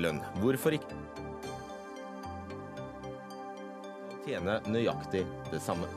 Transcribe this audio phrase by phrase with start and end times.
[0.00, 0.20] likelønn.
[0.40, 0.96] Hvorfor ikke
[4.24, 5.88] tjene nøyaktig det samme?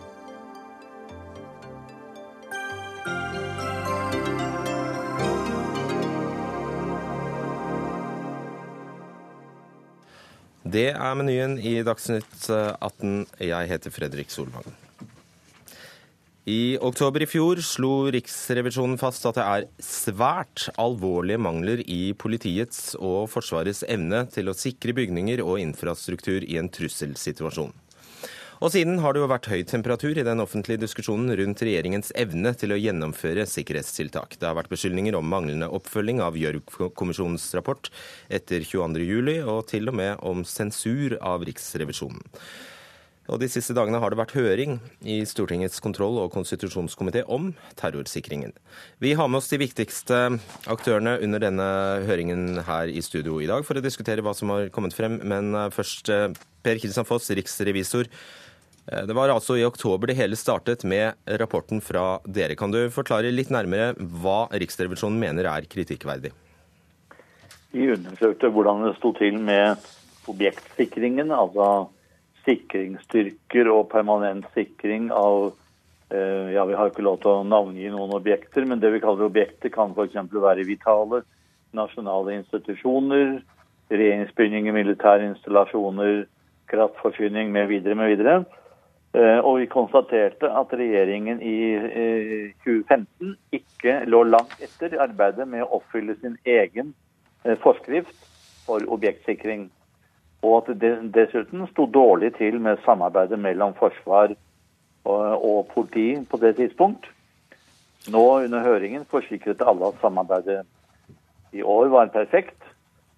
[10.73, 13.27] Det er menyen i Dagsnytt 18.
[13.39, 14.82] Jeg heter Fredrik Solvang.
[16.43, 22.97] I oktober i fjor slo Riksrevisjonen fast at det er svært alvorlige mangler i politiets
[22.99, 27.71] og Forsvarets evne til å sikre bygninger og infrastruktur i en trusselsituasjon.
[28.59, 32.51] Og siden har det jo vært høy temperatur i den offentlige diskusjonen rundt regjeringens evne
[32.59, 34.35] til å gjennomføre sikkerhetstiltak.
[34.35, 37.87] Det har vært beskyldninger om manglende oppfølging av Gjørv-kommisjonens rapport
[38.27, 42.23] etter 22.07, og til og med om sensur av Riksrevisjonen.
[43.31, 44.77] Og De siste dagene har det vært høring
[45.07, 48.51] i Stortingets kontroll- og konstitusjonskomité om terrorsikringen.
[48.99, 50.19] Vi har med oss de viktigste
[50.67, 51.67] aktørene under denne
[52.03, 55.21] høringen her i studio i dag for å diskutere hva som har kommet frem.
[55.23, 56.11] Men først,
[56.63, 58.11] Per Kristian Foss, riksrevisor.
[58.91, 62.57] Eh, det var altså i oktober det hele startet med rapporten fra dere.
[62.59, 66.33] Kan du forklare litt nærmere hva Riksrevisjonen mener er kritikkverdig?
[67.73, 69.81] Vi undersøkte hvordan det sto til med
[70.29, 71.87] objektsikringen, altså
[72.47, 75.53] sikringsstyrker og permanent sikring av
[76.11, 79.29] eh, ja, Vi har ikke lov til å navngi noen objekter, men det vi kaller
[79.29, 80.17] objekter kan f.eks.
[80.31, 81.23] være vitale
[81.73, 83.39] nasjonale institusjoner,
[83.93, 86.25] regjeringsbygninger, militære installasjoner,
[86.69, 87.79] kraftforsyning mv.
[87.95, 88.27] mv.
[89.13, 91.57] Eh, og vi konstaterte at regjeringen i
[92.65, 96.93] 2015 eh, ikke lå langt etter arbeidet med å oppfylle sin egen
[97.59, 98.15] forskrift
[98.63, 99.67] for objektsikring.
[100.43, 104.35] Og at det dessuten sto dårlig til med samarbeidet mellom forsvar
[105.05, 107.07] og politi på det tidspunkt.
[108.11, 110.63] Nå under høringen forsikret alle at samarbeidet
[111.53, 112.59] i år var perfekt.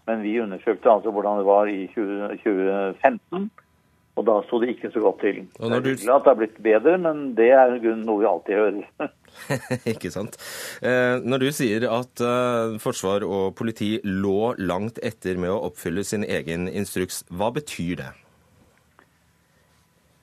[0.06, 3.50] Men vi undersøkte altså hvordan det var i 2015.
[4.16, 5.42] Og da sto det ikke så godt til.
[5.60, 9.10] Og det er at det har blitt bedre, men det er noe vi alltid hører.
[9.94, 10.38] ikke sant.
[10.80, 16.06] Eh, når du sier at eh, forsvar og politi lå langt etter med å oppfylle
[16.08, 18.12] sin egen instruks, hva betyr det?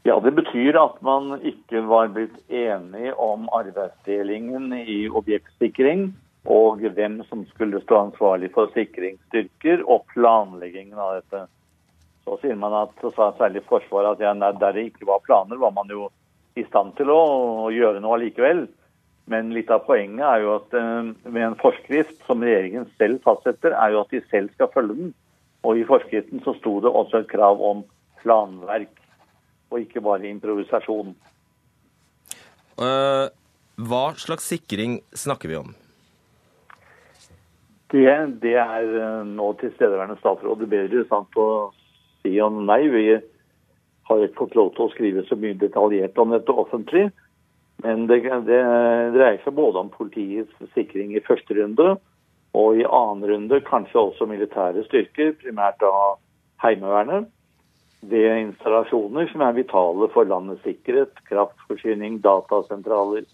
[0.08, 6.08] Ja, Det betyr at man ikke var blitt enig om arbeidsdelingen i objektsikring
[6.50, 11.44] og hvem som skulle stå ansvarlig for sikringsstyrker og planleggingen av dette.
[12.22, 15.90] Så sier man at særlig Forsvaret at ja, der det ikke var planer, var man
[15.90, 16.08] jo
[16.56, 17.18] i stand til å,
[17.66, 18.66] å gjøre noe allikevel.
[19.30, 23.74] Men litt av poenget er jo at eh, med en forskrift som regjeringen selv fastsetter,
[23.74, 25.12] er jo at de selv skal følge den.
[25.62, 27.84] Og i forskriften så sto det også et krav om
[28.22, 28.90] planverk,
[29.70, 31.14] og ikke bare improvisasjon.
[32.78, 33.30] Uh,
[33.78, 35.70] hva slags sikring snakker vi om?
[37.92, 38.08] Det,
[38.42, 41.70] det er eh, nå tilstedeværende statsråd bedre sant, å
[42.22, 42.86] si om nei.
[42.88, 43.04] Vi
[44.08, 47.10] har ikke fått lov til å skrive så mye detaljert om dette offentlig.
[47.82, 48.62] Men det, det
[49.16, 51.96] dreier seg både om politiets sikring i første runde
[52.52, 55.92] og i annen runde kanskje også militære styrker, primært da
[56.62, 57.30] Heimevernet.
[58.02, 63.24] Ved installasjoner som er vitale for landets sikkerhet, kraftforsyning, datasentraler,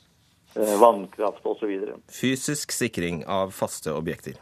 [0.55, 1.73] eh, vannkraft osv.
[2.13, 4.37] Fysisk sikring av faste objekter?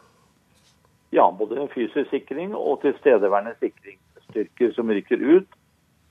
[1.15, 4.01] Ja, både fysisk sikring og tilstedeværende sikring
[4.37, 5.49] styrker som rykker ut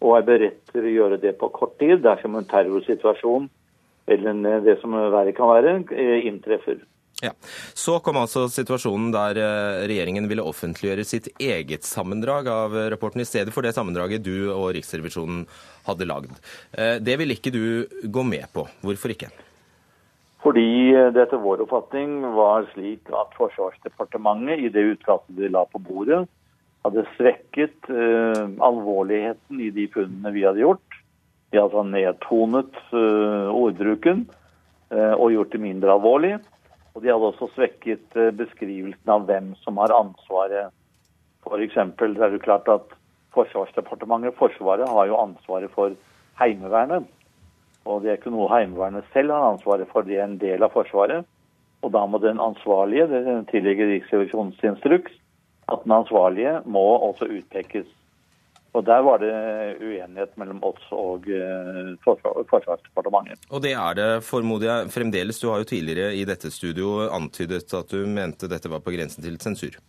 [0.03, 3.47] og er beredt til å gjøre det på kort tid dersom en terrorsituasjon
[4.11, 6.77] eller det som verre kan være, eh, inntreffer.
[7.23, 7.31] Ja.
[7.73, 13.25] Så kom altså situasjonen der eh, regjeringen ville offentliggjøre sitt eget sammendrag av rapporten, i
[13.25, 15.45] stedet for det sammendraget du og Riksrevisjonen
[15.87, 16.37] hadde lagd.
[16.77, 18.67] Eh, det ville ikke du gå med på.
[18.83, 19.31] Hvorfor ikke?
[20.45, 25.81] Fordi det etter vår oppfatning var slik at Forsvarsdepartementet i det utkastet de la på
[25.81, 26.27] bordet,
[26.85, 30.99] hadde svekket uh, alvorligheten i de funnene vi hadde gjort.
[31.51, 34.25] De hadde altså nedtonet uh, ordbruken
[34.93, 36.35] uh, og gjort det mindre alvorlig.
[36.95, 40.71] Og de hadde også svekket beskrivelsen av hvem som har ansvaret.
[41.43, 41.75] F.eks.
[41.75, 42.93] er det klart at
[43.35, 45.91] Forsvarsdepartementet, Forsvaret, har jo ansvaret for
[46.39, 47.03] Heimevernet.
[47.83, 50.71] Og det er ikke noe Heimevernet selv har ansvaret for, det er en del av
[50.71, 51.27] Forsvaret.
[51.83, 55.11] Og da må den ansvarlige, det tilligger Riksrevisjonens instruks,
[55.71, 57.87] at den ansvarlige må også utpekes.
[58.75, 59.31] Og Der var det
[59.79, 63.39] uenighet mellom oss og uh, Forsvarsdepartementet.
[63.49, 65.39] Og det er det, formoder jeg, fremdeles.
[65.39, 69.23] Du har jo tidligere i dette studio antydet at du mente dette var på grensen
[69.23, 69.79] til sensur.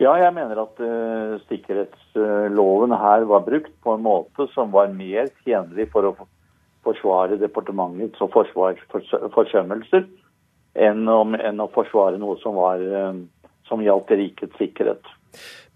[0.00, 5.32] Ja, jeg mener at uh, sikkerhetsloven her var brukt på en måte som var mer
[5.44, 6.14] tjenlig for å
[6.84, 10.06] forsvare departementets og Forsvarets forsømmelser
[10.80, 13.12] enn, enn, å forsvare noe som var uh,
[13.70, 15.12] som gjaldt rikets sikkerhet.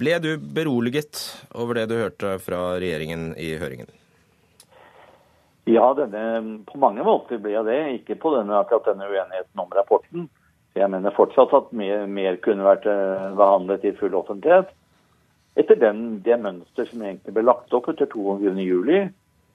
[0.03, 1.21] Ble du beroliget
[1.55, 3.91] over det du hørte fra regjeringen i høringen?
[5.71, 6.23] Ja, denne,
[6.69, 7.81] på mange måter ble jeg det.
[8.01, 10.27] Ikke på denne, akkurat denne uenigheten om rapporten.
[10.75, 14.75] Jeg mener fortsatt at mer, mer kunne vært eh, behandlet i full offentlighet.
[15.55, 19.13] Etter den, det mønster som egentlig ble lagt opp etter 22.07,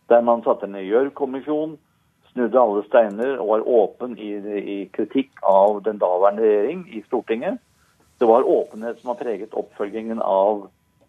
[0.10, 1.76] der man satte ned Gjørv-kommisjon,
[2.32, 7.60] snudde alle steiner og var åpen i, i, kritikk av den daværende regjering i Stortinget.
[8.20, 10.66] Det var åpenhet som har preget oppfølgingen av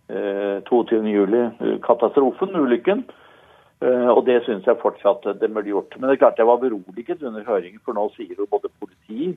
[0.08, 3.02] eh, 22.07-katastrofen, ulykken.
[3.82, 5.96] Eh, og det syns jeg fortsatt det burde gjort.
[5.96, 9.32] Men det er klart jeg var beroliget under høringen, for nå sier jo både politi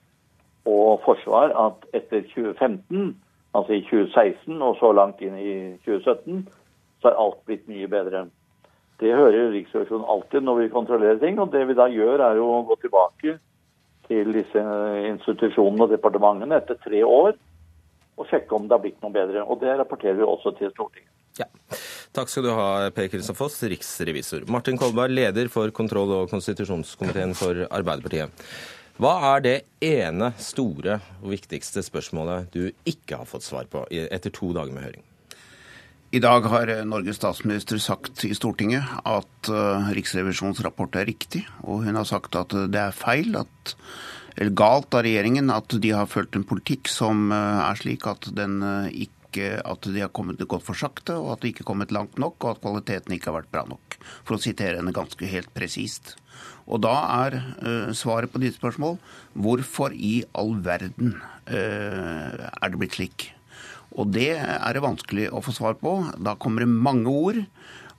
[0.70, 3.16] og forsvar at etter 2015,
[3.58, 5.54] altså i 2016 og så langt inn i
[5.88, 6.46] 2017,
[7.02, 8.28] så er alt blitt mye bedre.
[9.02, 11.40] Det hører Riksrevisjonen alltid når vi kontrollerer ting.
[11.42, 13.34] Og det vi da gjør, er å gå tilbake
[14.08, 14.62] til disse
[15.10, 17.34] institusjonene og departementene etter tre år
[18.18, 19.44] og sjekke om det har blitt noe bedre.
[19.48, 21.10] Og det rapporterer vi også til Stortinget.
[21.40, 21.48] Ja.
[22.14, 24.46] Takk skal du ha, Per Kristian Foss, riksrevisor.
[24.54, 28.46] Martin Kolberg, leder for kontroll- og konstitusjonskomiteen for Arbeiderpartiet.
[29.02, 34.30] Hva er det ene store og viktigste spørsmålet du ikke har fått svar på etter
[34.30, 35.08] to dager med høring?
[36.14, 41.42] I dag har Norges statsminister sagt i Stortinget at uh, Riksrevisjonens rapport er riktig.
[41.66, 43.74] Og hun har sagt at det er feil, at,
[44.36, 48.30] eller galt av regjeringen, at de har ført en politikk som uh, er slik at
[48.36, 51.72] den ikke ikke at de har kommet gått for sakte, og at de ikke har
[51.72, 53.98] kommet langt nok, og at kvaliteten ikke har vært bra nok.
[54.28, 56.16] For å sitere henne ganske helt presist.
[56.70, 56.94] Og da
[57.26, 59.00] er uh, svaret på ditt spørsmål
[59.34, 61.18] hvorfor i all verden
[61.50, 63.32] uh, er det blitt slik?
[63.94, 65.98] Og det er det vanskelig å få svar på.
[66.18, 67.44] Da kommer det mange ord.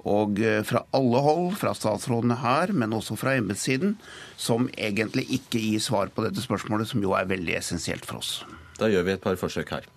[0.04, 3.96] Og eh, fra alle hold, fra statsrådene her, men også fra embetssiden,
[4.36, 8.36] som egentlig ikke gir svar på dette spørsmålet, som jo er veldig essensielt for oss.
[8.76, 9.88] Da gjør vi et par forsøk her.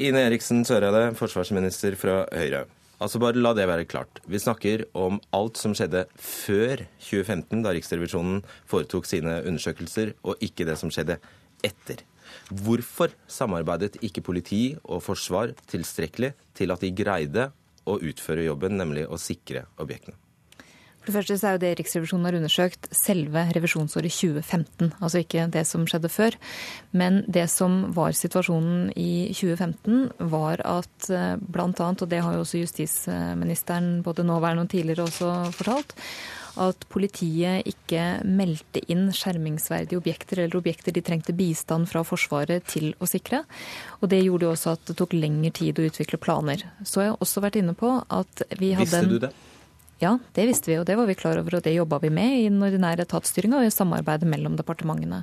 [0.00, 2.66] Ine Eriksen Søreide, forsvarsminister fra Høyre.
[2.96, 4.22] Altså bare La det være klart.
[4.24, 10.64] Vi snakker om alt som skjedde før 2015, da Riksrevisjonen foretok sine undersøkelser, og ikke
[10.68, 11.18] det som skjedde
[11.66, 12.00] etter.
[12.48, 17.50] Hvorfor samarbeidet ikke politi og forsvar tilstrekkelig til at de greide
[17.86, 20.18] å utføre jobben, nemlig å sikre objektene?
[21.06, 25.44] For det første så er jo det Riksrevisjonen har undersøkt selve revisjonsåret 2015, altså ikke
[25.54, 26.34] det som skjedde før.
[26.98, 32.42] Men det som var situasjonen i 2015, var at eh, bl.a., og det har jo
[32.42, 35.94] også justisministeren både nåværende og tidligere også fortalt,
[36.62, 42.92] at politiet ikke meldte inn skjermingsverdige objekter eller objekter de trengte bistand fra Forsvaret til
[43.02, 43.42] å sikre.
[44.00, 46.62] Og det gjorde jo også at det tok lengre tid å utvikle planer.
[46.84, 49.32] Så jeg har jeg også vært inne på at vi hadde Visste du det?
[49.98, 52.32] Ja, det visste vi, og det var vi klar over, og det jobba vi med
[52.36, 55.22] i den ordinære etatsstyringa og i samarbeidet mellom departementene.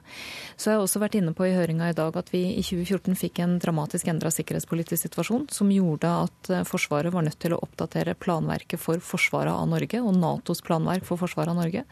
[0.57, 3.13] Så jeg har også vært inne på i høringa i dag at vi i 2014
[3.19, 7.59] fikk en dramatisk endra sikkerhetspolitisk situasjon som gjorde at eh, Forsvaret var nødt til å
[7.61, 11.85] oppdatere planverket for forsvaret av Norge og Natos planverk for forsvaret av Norge.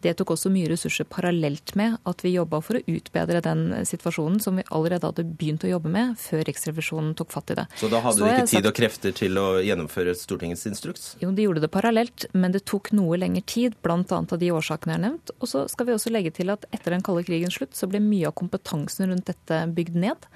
[0.00, 4.40] Det tok også mye ressurser parallelt med at vi jobba for å utbedre den situasjonen
[4.40, 7.68] som vi allerede hadde begynt å jobbe med før Riksrevisjonen tok fatt i det.
[7.76, 8.72] Så da hadde dere ikke tid sagt...
[8.72, 11.12] og krefter til å gjennomføre Stortingets instruks?
[11.20, 14.02] Jo, de gjorde det parallelt men det tok noe lengre tid, bl.a.
[14.08, 15.32] av de årsakene jeg har nevnt.
[15.40, 18.00] Og så skal vi også legge til at etter den kalde krigens slutt, så ble
[18.02, 20.28] mye av kompetansen rundt dette bygd ned.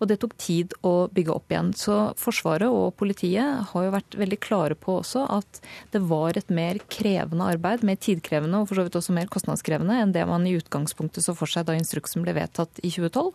[0.00, 1.72] Og det tok tid å bygge opp igjen.
[1.78, 5.62] Så Forsvaret og politiet har jo vært veldig klare på også at
[5.94, 9.98] det var et mer krevende arbeid, mer tidkrevende og for så vidt også mer kostnadskrevende
[10.02, 13.32] enn det man i utgangspunktet så for seg da instruksen ble vedtatt i 2012.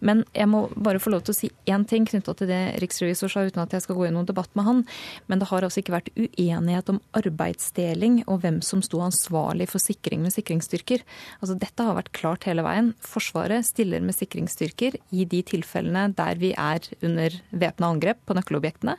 [0.00, 3.32] Men jeg må bare få lov til å si én ting knytta til det riksrevisor
[3.32, 4.82] sa, uten at jeg skal gå i noen debatt med han.
[5.30, 9.82] Men det har altså ikke vært uenighet om arbeidsdeling og hvem som sto ansvarlig for
[9.82, 11.04] sikring med sikringsstyrker.
[11.40, 12.92] Altså Dette har vært klart hele veien.
[13.04, 18.96] Forsvaret stiller med sikringsstyrker i de tilfellene der vi er under væpna angrep på nøkkelobjektene,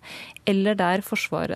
[0.50, 1.04] eller der,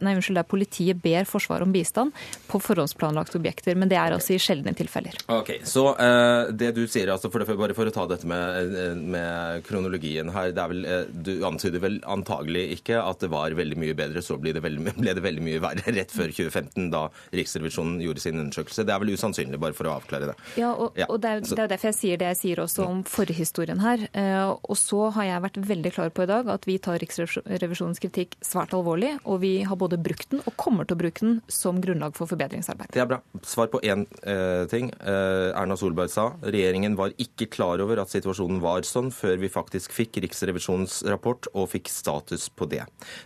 [0.02, 2.14] nei, unnskyld, der politiet ber Forsvaret om bistand
[2.50, 3.78] på forhåndsplanlagte objekter.
[3.78, 5.18] Men det er altså i sjeldne tilfeller.
[5.32, 8.96] Ok, Så uh, det du sier, altså for, bare for å ta dette med, eh,
[8.96, 9.35] med
[9.66, 10.54] kronologien her.
[10.56, 14.54] Vel, eh, du antyder vel antagelig ikke at det var veldig mye bedre, så ble
[14.56, 18.86] det veldig, ble det veldig mye verre rett før 2015, da Riksrevisjonen gjorde sin undersøkelse.
[18.88, 20.38] Det er vel usannsynlig, bare for å avklare det.
[20.60, 21.10] Ja, og, ja.
[21.10, 24.08] og det, er, det, er, derfor jeg sier det jeg sier også om forhistorien her.
[24.14, 28.02] Eh, og så har jeg vært veldig klar på i dag at vi tar Riksrevisjonens
[28.04, 31.40] kritikk svært alvorlig, og vi har både brukt den og kommer til å bruke den
[31.52, 32.94] som grunnlag for forbedringsarbeid.
[32.96, 33.22] Det er bra.
[33.46, 34.92] Svar på én eh, ting.
[35.02, 39.42] Eh, Erna Solberg sa regjeringen var ikke klar over at situasjonen var sånn før før
[39.42, 42.84] vi faktisk fikk Riksrevisjonens rapport og fikk status på det.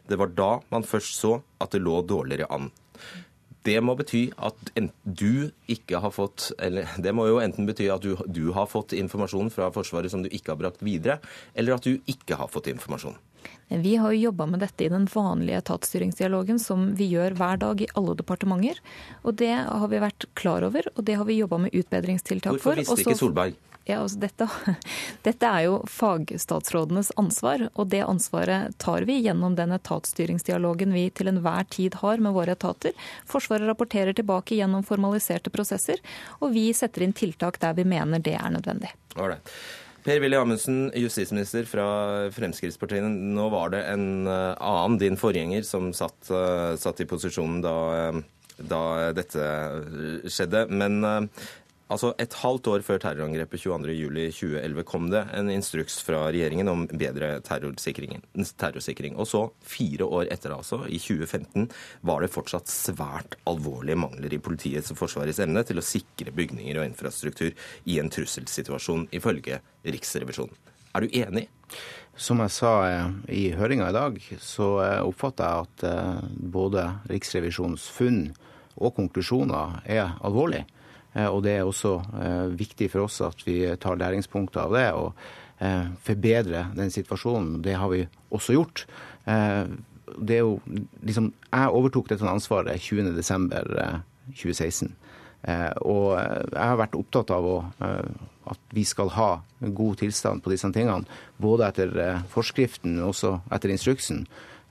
[0.08, 2.72] Det var da man først så at det lå dårligere an.
[3.68, 4.70] Det må bety at
[5.03, 8.96] du ikke har fått Eller det må jo enten bety at du, du har fått
[8.96, 11.20] informasjon fra Forsvaret som du ikke har brakt videre,
[11.53, 13.18] eller at du ikke har fått informasjon.
[13.70, 17.84] Vi har jo jobba med dette i den vanlige etatsstyringsdialogen som vi gjør hver dag
[17.84, 18.79] i alle departementer.
[19.22, 22.74] Og det har vi vært klar over, og det har vi jobba med utbedringstiltak for.
[22.74, 23.60] Hvorfor visste ikke Solberg?
[23.88, 24.48] Ja, altså dette,
[25.28, 31.32] dette, er jo fagstatsrådenes ansvar, og det ansvaret tar vi gjennom den etatsstyringsdialogen vi til
[31.32, 32.94] enhver tid har med våre etater.
[33.30, 36.02] Forsvaret rapporterer tilbake gjennom formaliserte prosesser,
[36.40, 38.94] og vi setter inn tiltak der vi mener det er nødvendig.
[39.18, 39.54] Alright.
[40.04, 41.86] Per-Willy Amundsen, justisminister fra
[42.32, 43.04] Fremskrittspartiet.
[43.04, 47.76] Nå var det en eh, annen, din forgjenger, som satt, eh, satt i posisjonen da,
[47.98, 48.22] eh,
[48.72, 48.82] da,
[49.18, 49.50] dette
[50.32, 50.66] skjedde.
[50.72, 51.30] Men
[51.89, 57.39] Altså Et halvt år før terrorangrepet 22.07.2011 kom det en instruks fra regjeringen om bedre
[57.41, 59.15] terrorsikring.
[59.17, 61.65] Og så, fire år etter, altså, i 2015,
[62.05, 66.77] var det fortsatt svært alvorlige mangler i politiets og Forsvarets evne til å sikre bygninger
[66.77, 67.58] og infrastruktur
[67.89, 69.58] i en trusselsituasjon, ifølge
[69.89, 70.53] Riksrevisjonen.
[70.93, 71.48] Er du enig?
[72.19, 76.86] Som jeg sa eh, i høringa i dag, så eh, oppfatter jeg at eh, både
[77.10, 78.27] Riksrevisjonens funn
[78.79, 80.67] og konklusjoner er alvorlige.
[81.18, 84.89] Eh, og det er også eh, viktig for oss at vi tar læringspunkter av det
[84.98, 85.08] og
[85.63, 87.63] eh, forbedrer den situasjonen.
[87.66, 88.78] Det har vi også gjort.
[90.20, 90.60] Jo
[91.06, 94.89] liksom Jeg overtok dette ansvaret 20.12.2016.
[95.86, 97.62] Og jeg har vært opptatt av å,
[98.50, 101.06] at vi skal ha god tilstand på disse tingene.
[101.38, 104.25] Både etter forskriften, og også etter instruksen.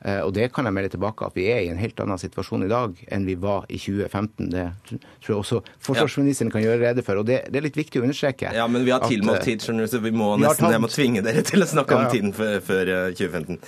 [0.06, 2.66] Eh, og det kan jeg melde tilbake at vi er i en helt annen situasjon
[2.66, 4.50] i dag enn vi var i 2015.
[4.52, 7.18] Det tror jeg også forsvarsministeren kan gjøre rede for.
[7.22, 8.52] Og det, det er litt viktig å understreke.
[8.54, 10.92] Ja, men vi har tilmålt eh, tid, skjønner du, så vi må nesten, jeg må
[10.92, 12.06] tvinge dere til å snakke ja, ja.
[12.06, 13.58] om tiden før, før 2015.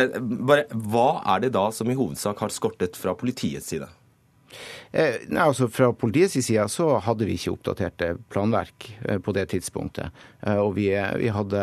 [0.00, 0.16] Eh,
[0.48, 3.90] bare, hva er det da som i hovedsak har skortet fra politiets side?
[4.94, 9.48] Eh, nei, altså Fra politiets side så hadde vi ikke oppdaterte planverk eh, på det
[9.50, 10.14] tidspunktet.
[10.46, 10.86] Eh, og vi,
[11.18, 11.62] vi, hadde,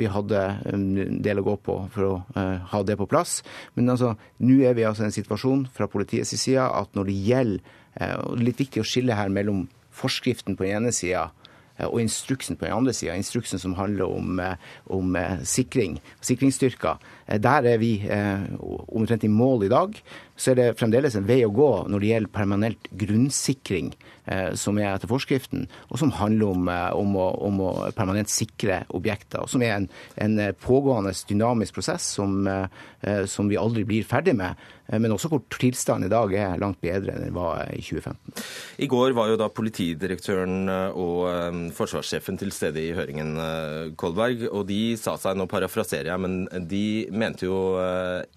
[0.00, 0.86] vi, hadde, en
[1.20, 3.42] del å gå på for å ha det på plass.
[3.76, 7.18] Men altså, nå er vi altså i en situasjon fra politiets side at når det
[7.28, 9.64] gjelder og det er litt viktig å skille her mellom
[9.98, 11.24] forskriften på den ene sida
[11.88, 14.38] og instruksen på den andre sida, instruksen som handler om,
[14.94, 15.16] om
[15.48, 17.02] sikring, sikringsstyrker.
[17.38, 17.92] Der er vi
[18.90, 20.00] omtrent i mål i dag
[20.40, 23.92] så er det fremdeles en vei å gå når det gjelder permanent grunnsikring,
[24.24, 28.32] eh, som er etter forskriften, og som handler om, eh, om, å, om å, permanent
[28.32, 29.44] sikre objekter.
[29.52, 32.46] Som er en, en eh, pågående dynamisk prosess som,
[33.28, 34.58] som, vi aldri blir ferdig med.
[34.90, 38.42] Men også hvor tilstanden i dag er langt bedre enn den var i 2015.
[38.82, 40.68] I går var jo da politidirektøren
[40.98, 43.38] og forsvarssjefen til stede i høringen,
[44.00, 44.48] Kolberg.
[44.50, 46.84] Og de sa seg, nå parafraserer jeg, men de
[47.20, 47.58] mente jo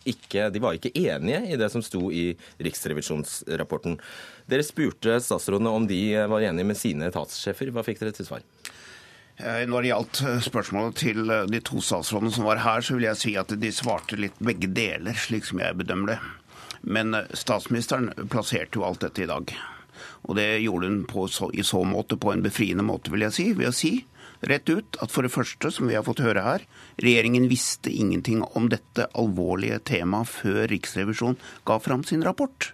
[0.10, 3.98] ikke De var ikke enige i det som sto i riksrevisjonsrapporten.
[4.52, 7.72] Dere spurte statsrådene om de var enige med sine etatssjefer.
[7.74, 8.44] Hva fikk dere til svar?
[9.38, 12.98] Eh, når det gjaldt eh, spørsmålet til eh, de to statsrådene som var her, så
[12.98, 16.20] vil jeg si at de svarte litt begge deler, slik som jeg bedømmer det.
[16.84, 19.56] Men statsministeren plasserte jo alt dette i dag.
[20.28, 21.25] Og det gjorde hun på,
[21.56, 23.94] i så måte på en befriende måte, vil jeg si, ved å si
[24.50, 26.66] rett ut at for det første, som vi har fått høre her,
[27.04, 32.74] regjeringen visste ingenting om dette alvorlige temaet før Riksrevisjonen ga fram sin rapport.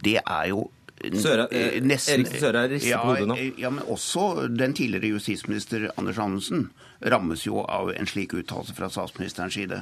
[0.00, 0.68] Det er jo
[1.00, 3.36] Søra, eh, nesten, Eriksen Søre rister ja, på hodet nå.
[3.56, 6.66] Ja, men også den tidligere justisminister Anders Anundsen
[7.00, 9.80] rammes jo av en slik uttalelse fra statsministerens side.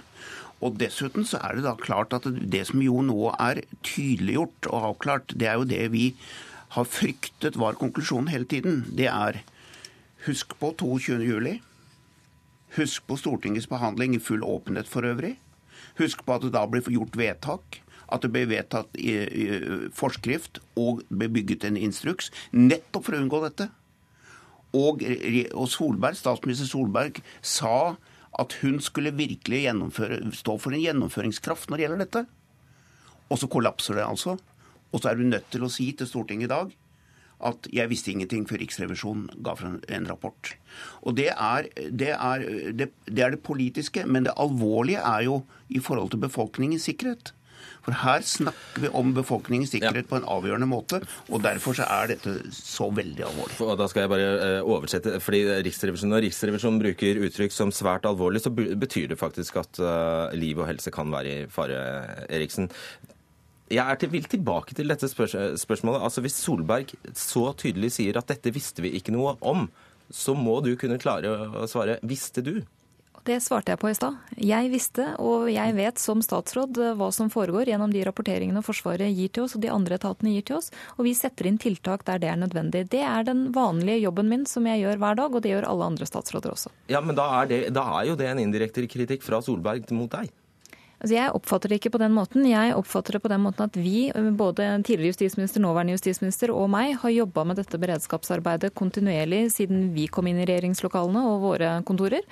[0.63, 4.87] Og Dessuten så er det da klart at det som jo nå er tydeliggjort og
[4.93, 6.07] avklart, det er jo det vi
[6.77, 8.85] har fryktet var konklusjonen hele tiden.
[8.95, 9.43] Det er
[10.27, 11.19] Husk på 22.
[11.23, 11.59] juli.
[12.75, 15.37] Husk på Stortingets behandling i full åpenhet for øvrig.
[15.99, 17.81] Husk på at det da ble gjort vedtak.
[18.09, 19.47] At det ble vedtatt i, i
[19.95, 23.69] forskrift og ble bygget en instruks nettopp for å unngå dette.
[24.77, 25.05] Og,
[25.55, 27.97] og Solberg, statsminister Solberg sa
[28.39, 29.63] at hun skulle virkelig
[30.41, 32.25] stå for en gjennomføringskraft når det gjelder dette.
[33.29, 34.39] Og så kollapser det altså.
[34.93, 36.77] Og så er hun nødt til å si til Stortinget i dag
[37.39, 40.53] at jeg visste ingenting før Riksrevisjonen ga fra en rapport.
[41.07, 45.43] Og det er det, er, det, det er det, politiske, men det alvorlige er jo
[45.69, 47.33] i forhold til befolkningens sikkerhet.
[47.85, 50.09] For her snakker vi om befolkningens sikkerhet ja.
[50.11, 51.01] på en avgjørende måte,
[51.33, 53.59] og derfor så er dette så veldig alvorlig.
[53.65, 58.09] Og da skal jeg bare eh, oversette, fordi Riksrevisjonen, Når Riksrevisjonen bruker uttrykk som svært
[58.09, 61.81] alvorlig, så betyr det faktisk at uh, liv og helse kan være i fare,
[62.29, 62.69] Eriksen.
[63.69, 66.05] Jeg til, vil tilbake til dette spørs spørsmålet.
[66.09, 69.69] Altså Hvis Solberg så tydelig sier at dette visste vi ikke noe om,
[70.09, 72.59] så må du kunne klare å svare visste du?
[73.29, 74.17] Det svarte jeg på i stad.
[74.41, 79.29] Jeg visste, og jeg vet som statsråd hva som foregår gjennom de rapporteringene Forsvaret gir
[79.35, 82.23] til oss og de andre etatene gir til oss, og vi setter inn tiltak der
[82.23, 82.87] det er nødvendig.
[82.89, 85.91] Det er den vanlige jobben min som jeg gjør hver dag, og det gjør alle
[85.93, 86.73] andre statsråder også.
[86.89, 90.09] Ja, Men da er, det, da er jo det en indirekte kritikk fra Solberg mot
[90.15, 90.33] deg?
[90.99, 92.47] Altså jeg oppfatter det ikke på den måten.
[92.49, 96.97] Jeg oppfatter det på den måten at vi, både tidligere justisminister, nåværende justisminister og meg,
[96.99, 102.27] har jobba med dette beredskapsarbeidet kontinuerlig siden vi kom inn i regjeringslokalene og våre kontorer.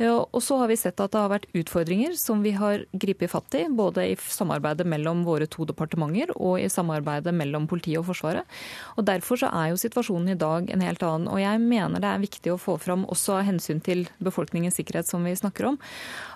[0.00, 3.58] Og så har vi sett at det har vært utfordringer som vi har gripet fatt
[3.60, 8.48] i, både i samarbeidet mellom våre to departementer og i samarbeidet mellom politiet og Forsvaret.
[8.96, 11.28] Og Derfor så er jo situasjonen i dag en helt annen.
[11.28, 15.08] Og jeg mener det er viktig å få fram, også av hensyn til befolkningens sikkerhet
[15.08, 15.80] som vi snakker om,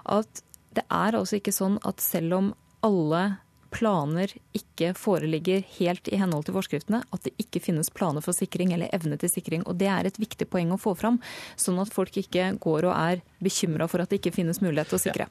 [0.04, 0.44] at
[0.76, 2.50] det er altså ikke sånn at selv om
[2.86, 3.24] alle
[3.70, 8.74] planer ikke foreligger helt i henhold til forskriftene, at det ikke finnes planer for sikring
[8.74, 9.62] eller evne til sikring.
[9.66, 11.20] Og Det er et viktig poeng å få fram,
[11.56, 14.98] sånn at folk ikke går og er bekymra for at det ikke finnes mulighet til
[14.98, 15.28] å sikre.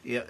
[0.00, 0.24] Jeg,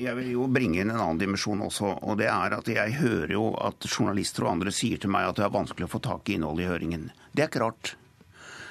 [0.00, 1.90] jeg, vil jo bringe inn en annen dimensjon også.
[2.00, 5.36] og det er at Jeg hører jo at journalister og andre sier til meg at
[5.36, 7.10] det er vanskelig å få tak i innholdet i høringen.
[7.34, 7.96] Det er ikke rart.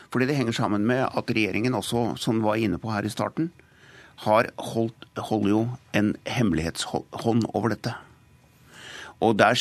[0.09, 3.51] Fordi det henger sammen med at regjeringen også, som var inne på her i starten,
[4.25, 5.63] har holdt, holder jo
[5.95, 7.95] en hemmelighetshånd over dette.
[9.19, 9.55] Og der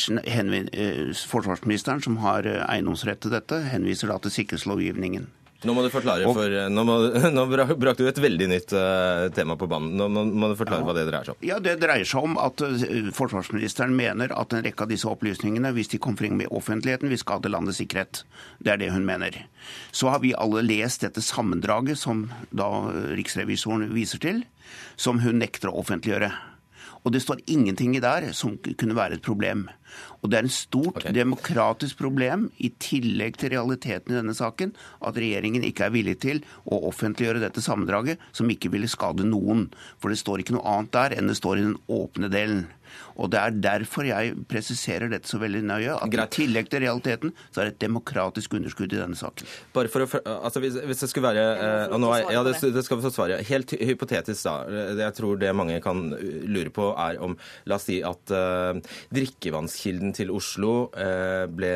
[0.71, 5.27] eh, Forsvarsministeren, som har eh, eiendomsrett til dette, henviser da til sikkerhetslovgivningen.
[5.67, 6.95] Nå må du forklare, for eh, nå, må,
[7.35, 9.91] nå brakte du et veldig nytt uh, tema på banen.
[9.99, 10.87] Nå må, må, du forklare ja.
[10.87, 11.47] hva det dreier seg om.
[11.49, 15.73] Ja, Det dreier seg om at uh, forsvarsministeren mener at en rekke av disse opplysningene,
[15.75, 18.23] hvis de kom frem med offentligheten, vil skade landets sikkerhet.
[18.63, 19.35] Det er det hun mener.
[19.91, 22.69] Så har vi alle lest dette sammendraget som da
[23.19, 24.45] riksrevisoren viser til,
[24.95, 26.31] som hun nekter å offentliggjøre.
[27.03, 29.67] Og det står ingenting i der som kunne være et problem.
[30.21, 31.13] Og det er en stort okay.
[31.15, 34.73] demokratisk problem, i tillegg til realiteten i denne saken,
[35.05, 39.69] at regjeringen ikke er villig til å offentliggjøre dette sammendraget, som ikke ville skade noen.
[40.01, 42.67] For det står ikke noe annet der enn det står i den åpne delen.
[43.19, 45.95] Og Det er derfor jeg presiserer dette så veldig nøye.
[45.95, 46.33] at Greit.
[46.33, 49.47] I tillegg til realiteten så er det et demokratisk underskudd i denne saken.
[49.75, 52.55] Bare for å, altså hvis, hvis det skulle være eh, og nå er, Ja, det,
[52.61, 53.39] det skal vi få svare.
[53.49, 54.85] Helt hypotetisk, da.
[54.99, 56.09] Jeg tror det mange kan
[56.47, 57.35] lure på, er om
[57.69, 58.79] La oss si at eh,
[59.15, 61.73] drikkevannskilden til Oslo eh, ble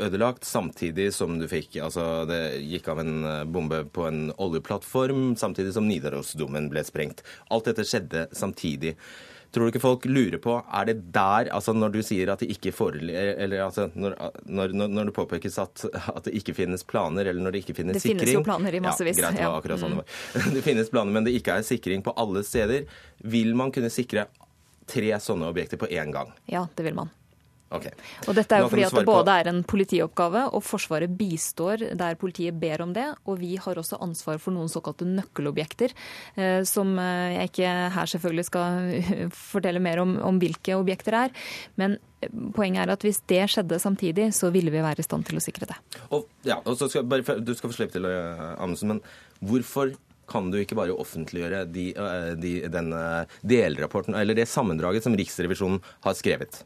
[0.00, 3.14] ødelagt samtidig som du fikk Altså, det gikk av en
[3.52, 7.22] bombe på en oljeplattform, samtidig som Nidarosdomen ble sprengt.
[7.52, 8.96] Alt dette skjedde samtidig.
[9.50, 12.50] Tror du ikke folk lurer på er det der, altså når du sier at det
[12.54, 14.14] ikke foreligger Eller altså når,
[14.46, 17.98] når, når, det påpekes at, at, det ikke finnes planer, eller når det ikke finnes
[17.98, 19.18] sikring Det finnes jo planer i massevis.
[19.18, 20.18] Ja, greit, det var akkurat sånn det var.
[20.34, 20.52] Mm.
[20.56, 22.86] Det finnes planer, men det ikke er sikring på alle steder.
[23.34, 24.28] Vil man kunne sikre
[24.90, 26.30] tre sånne objekter på én gang?
[26.50, 27.10] Ja, det vil man.
[27.70, 27.92] Okay.
[28.26, 32.18] Og dette er jo fordi at det både er en politioppgave, og Forsvaret bistår der
[32.18, 33.06] politiet ber om det.
[33.30, 35.94] Og vi har også ansvar for noen såkalte nøkkelobjekter,
[36.34, 38.90] eh, som eh, jeg ikke her selvfølgelig skal
[39.52, 41.46] fortelle mer om, om hvilke objekter er.
[41.78, 45.30] Men eh, poenget er at hvis det skjedde samtidig, så ville vi være i stand
[45.30, 45.78] til å sikre det.
[46.10, 49.04] Og, ja, og så skal, bare, du skal få slippe til, Amundsen, men
[49.46, 49.94] hvorfor
[50.30, 51.88] kan du ikke bare offentliggjøre de,
[52.38, 52.92] de, den
[53.42, 56.60] delrapporten, eller det sammendraget som Riksrevisjonen har skrevet?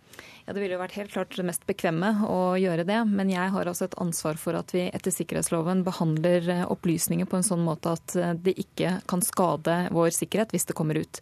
[0.47, 2.99] Ja, Det ville jo vært helt klart det mest bekvemme å gjøre det.
[3.09, 7.39] Men jeg har altså et ansvar for at vi etter sikkerhetsloven behandler eh, opplysninger på
[7.39, 11.21] en sånn måte at eh, det ikke kan skade vår sikkerhet hvis det kommer ut.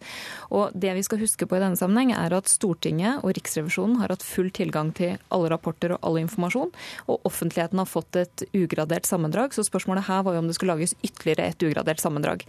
[0.51, 4.11] Og det vi skal huske på i denne sammenheng, er at Stortinget og Riksrevisjonen har
[4.11, 6.75] hatt full tilgang til alle rapporter og all informasjon,
[7.07, 9.55] og offentligheten har fått et ugradert sammendrag.
[9.55, 12.43] Så spørsmålet her var jo om det skulle lages ytterligere et ugradert sammendrag.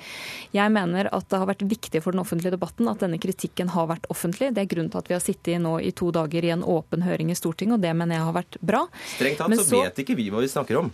[0.51, 3.87] Jeg mener at det har vært viktig for den offentlige debatten at denne kritikken har
[3.95, 4.51] vært offentlig.
[4.59, 7.05] Det er grunnen til at vi har sittet nå i to dager i en åpen
[7.07, 8.85] høring i Stortinget, og det mener jeg har vært bra.
[9.17, 10.93] Strengt tatt så, så vet ikke vi hva vi snakker om.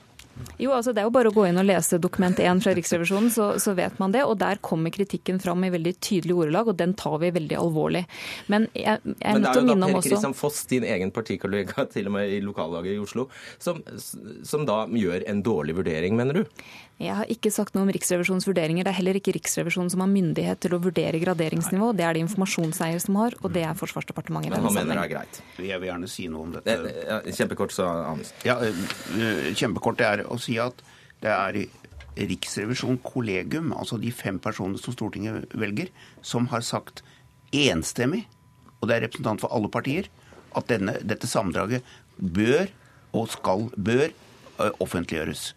[0.61, 3.31] Jo, altså Det er jo bare å gå inn og lese dokument 1 fra Riksrevisjonen,
[3.33, 4.23] så, så, vet man det.
[4.29, 8.05] Og der kommer kritikken fram i veldig tydelige ordelag, og den tar vi veldig alvorlig.
[8.53, 10.01] Men jeg, jeg er nødt til å minne om også Men det er jo da
[10.01, 13.27] Per Kristian Foss, din egen partikollega til og med i lokallaget i Oslo,
[13.63, 13.83] som,
[14.47, 16.63] som da gjør en dårlig vurdering, mener du?
[17.01, 18.85] Jeg har ikke sagt noe om Riksrevisjonens vurderinger.
[18.85, 21.95] Det er heller ikke Riksrevisjonen som har myndighet til å vurdere graderingsnivå.
[21.97, 24.53] Det er det informasjonseier som har, og det er Forsvarsdepartementet.
[24.53, 25.39] Men han mener det er greit?
[25.57, 26.75] Jeg vil gjerne si noe om dette.
[27.07, 28.35] Ja, kjempekort, så Anders.
[28.45, 29.57] Ja, kjempekort.
[29.63, 30.85] kjempekort er å si at
[31.25, 31.63] det er
[32.21, 35.89] Riksrevisjon kollegium, altså de fem personene som Stortinget velger,
[36.21, 37.01] som har sagt
[37.57, 38.27] enstemmig,
[38.81, 40.11] og det er representant for alle partier,
[40.57, 41.87] at denne, dette sammendraget
[42.19, 42.69] bør
[43.17, 45.53] og skal bør eh, offentliggjøres.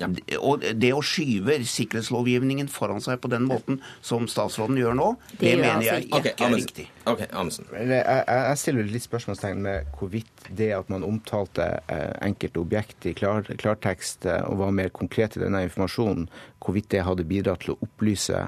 [0.00, 0.10] Ja.
[0.40, 5.38] Og det å skyve sikkerhetslovgivningen foran seg på den måten som statsråden gjør nå, det,
[5.40, 6.86] det mener altså jeg ikke okay, er riktig.
[7.06, 7.68] Ok, Amundsen.
[7.70, 13.12] Jeg, jeg, stiller litt spørsmålstegn med hvorvidt det at man omtalte eh, enkelte objekt i
[13.14, 16.26] klar, klartekst eh, og var mer konkret i denne informasjonen,
[16.66, 18.40] hvorvidt det hadde bidratt til å opplyse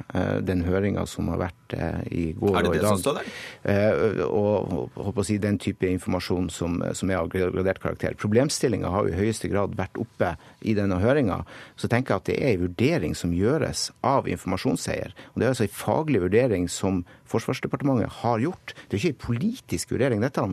[0.42, 1.74] den høringa som har vært
[2.10, 2.58] i går og i dag.
[2.58, 4.22] Er det det som står der?
[4.26, 8.16] Og, håper å si, den type informasjon som, som er av gradert karakter.
[8.18, 10.32] Problemstillinga har jo i høyeste grad vært oppe
[10.66, 11.44] i denne høringa.
[11.78, 15.14] Så tenker jeg at det er en vurdering som gjøres av informasjonseier.
[15.34, 18.74] Og det er altså en faglig vurdering som Forsvarsdepartementet har gjort.
[18.88, 20.46] Det er ikke en politisk vurdering, dette.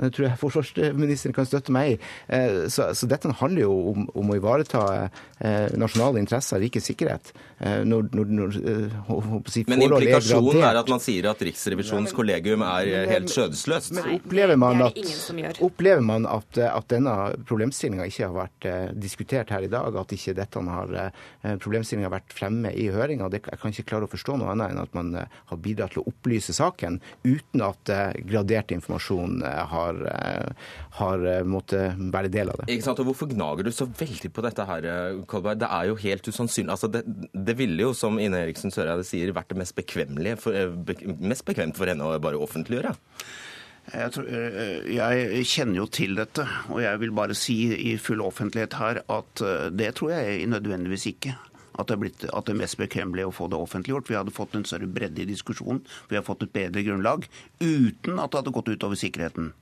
[0.00, 1.96] Det tror jeg forsvarsministeren kan støtte meg i.
[2.32, 7.32] Eh, så, så dette handler jo om, om å ivareta eh, nasjonale interesser, rikets sikkerhet.
[7.60, 8.56] Eh, når, når, når,
[9.52, 13.92] si, Men implikasjonen er, er, at man sier at Riksrevisjonens kollegium er helt skjødesløst?
[13.98, 14.98] Men opplever man at,
[15.62, 17.16] opplever man at, at denne
[17.48, 20.96] problemstillinga ikke har vært diskutert her i dag, at ikke dette har
[21.60, 23.28] problemstillinga vært fremme i høringa?
[23.36, 26.08] Jeg kan ikke klare å forstå noe annet enn at man har bidratt til å
[26.22, 27.92] opplyse saken uten at
[28.24, 30.52] gradert informasjon har har, eh,
[30.90, 32.70] har eh, måttet være del av det.
[32.72, 35.60] Ikke sant, og Hvorfor gnager du så veldig på dette her, eh, Kolberg?
[35.62, 36.72] Det er jo helt usannsynlig.
[36.74, 39.78] Altså, det, det, ville jo, som Ine Eriksen Søreide sier, vært det mest,
[40.42, 40.52] for,
[41.20, 42.94] mest bekvemt for henne å bare offentliggjøre.
[43.92, 48.76] Jeg, tror, jeg, kjenner jo til dette, og jeg vil bare si i full offentlighet
[48.78, 49.42] her at
[49.74, 51.34] det tror jeg nødvendigvis ikke
[51.78, 54.10] at det, blitt, at det mest bekvemmelige å få det offentliggjort.
[54.10, 57.26] Vi hadde fått en større bredde i diskusjonen, vi har fått et bedre grunnlag,
[57.62, 59.52] uten at det hadde gått utover sikkerheten.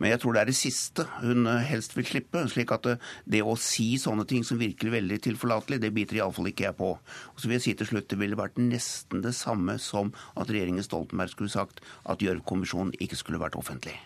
[0.00, 2.46] Men jeg tror det er det siste hun eh, helst vil slippe.
[2.48, 2.96] slik at det,
[3.28, 6.94] det å si sånne ting som virker veldig tilforlatelig, det biter iallfall ikke jeg på.
[6.96, 10.48] Og så vil jeg si til slutt, Det ville vært nesten det samme som at
[10.48, 13.98] regjeringen Stoltenberg skulle sagt at Gjørv-kommisjonen ikke skulle vært offentlig.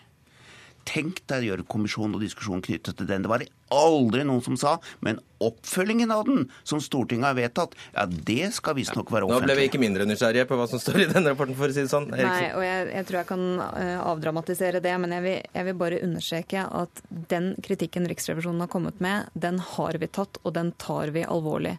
[0.89, 3.25] Tenk deg å gjøre kommisjonen og diskusjonen knyttet til den.
[3.25, 8.05] Det var aldri noen som sa, men oppfølgingen av den, som Stortinget har vedtatt, ja,
[8.05, 9.47] det skal visstnok være offentlig.
[9.47, 11.75] Nå ble vi ikke mindre nysgjerrige på hva som står i denne rapporten, for å
[11.75, 12.09] si det sånn.
[12.13, 12.29] Eriksen.
[12.29, 15.79] Nei, og jeg, jeg, tror jeg kan uh, avdramatisere det, men jeg vil, jeg vil,
[15.83, 20.71] bare understreke at den kritikken Riksrevisjonen har kommet med, den har vi tatt, og den
[20.81, 21.75] tar vi alvorlig.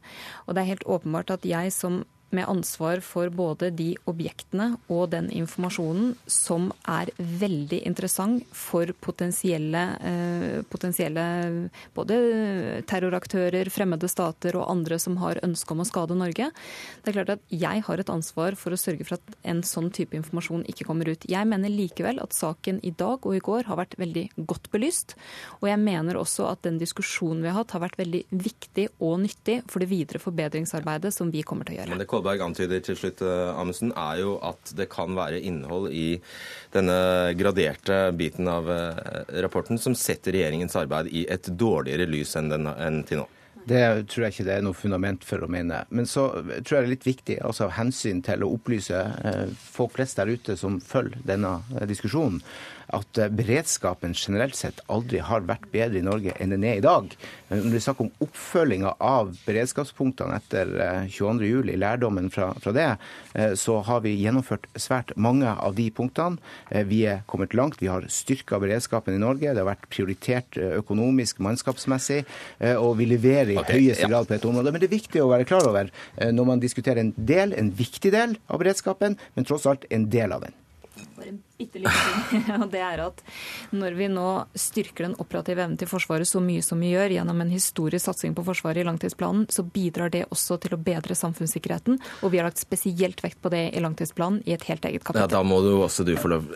[0.49, 2.03] Og det er helt åpenbart at jeg som
[2.35, 9.85] med ansvar for både de objektene og den informasjonen som er veldig interessant for potensielle,
[10.01, 11.25] eh, potensielle
[11.95, 12.19] både
[12.91, 16.51] terroraktører, fremmede stater og andre som har ønske om å skade Norge.
[17.03, 19.91] Det er klart at Jeg har et ansvar for å sørge for at en sånn
[19.93, 21.25] type informasjon ikke kommer ut.
[21.29, 25.15] Jeg mener likevel at saken i dag og i går har vært veldig godt belyst.
[25.63, 29.21] Og jeg mener også at den diskusjonen vi har hatt, har vært veldig viktig og
[29.25, 31.95] nyttig for det videre forbedringsarbeidet som vi kommer til å gjøre.
[32.25, 36.17] Kolberg antyder til slutt, eh, Amundsen, er jo at det kan være innhold i
[36.73, 42.49] denne graderte biten av eh, rapporten som setter regjeringens arbeid i et dårligere lys enn,
[42.49, 43.27] den, enn til nå.
[43.69, 45.85] Det tror jeg ikke det er noe fundament for å mene.
[45.93, 49.53] Men så tror jeg det er litt viktig altså av hensyn til å opplyse eh,
[49.77, 51.59] folk flest der ute som følger denne
[51.89, 52.41] diskusjonen,
[52.93, 56.85] at eh, beredskapen generelt sett aldri har vært bedre i Norge enn den er i
[56.85, 57.11] dag.
[57.51, 60.73] Når det er snakk om oppfølginga av beredskapspunktene etter
[61.13, 62.89] 22.07, eh, lærdommen fra, fra, det,
[63.35, 66.41] eh, så har vi gjennomført svært mange av de punktene.
[66.89, 67.81] Vi er kommet langt.
[67.83, 69.53] Vi har styrka beredskapen i Norge.
[69.53, 72.23] Det har vært prioritert økonomisk, mannskapsmessig,
[72.81, 74.11] og vi leverer i okay, høyeste ja.
[74.11, 74.73] grad på et område.
[74.73, 75.91] Men det er viktig å være klar over
[76.35, 80.35] når man diskuterer en del, en viktig del av beredskapen, men tross alt en del
[80.35, 80.57] av den
[81.25, 81.44] bare en bitte liten ting.
[82.63, 83.21] og det er at
[83.71, 87.45] Når vi nå styrker den operative evnen til Forsvaret så mye som vi gjør gjennom
[87.45, 92.01] en historisk satsing på Forsvaret i langtidsplanen, så bidrar det også til å bedre samfunnssikkerheten.
[92.23, 95.29] Og vi har lagt spesielt vekt på det i langtidsplanen i et helt eget kapittel.
[95.29, 96.51] Ja, Da må du også du få lov.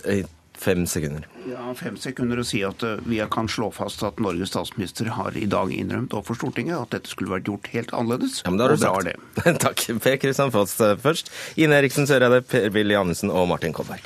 [0.58, 1.22] Fem sekunder.
[1.46, 5.36] Ja, fem sekunder å si at eh, vi kan slå fast at Norges statsminister har
[5.38, 8.40] i dag innrømt overfor Stortinget at dette skulle vært gjort helt annerledes.
[8.42, 9.38] Ja, men da har du sagt.
[9.38, 9.54] Det.
[9.68, 9.86] Takk.
[10.02, 11.30] Per Kristian Foss eh, først.
[11.62, 14.02] Ine Eriksen Søreide, Per-Willy Amundsen og Martin Kolberg.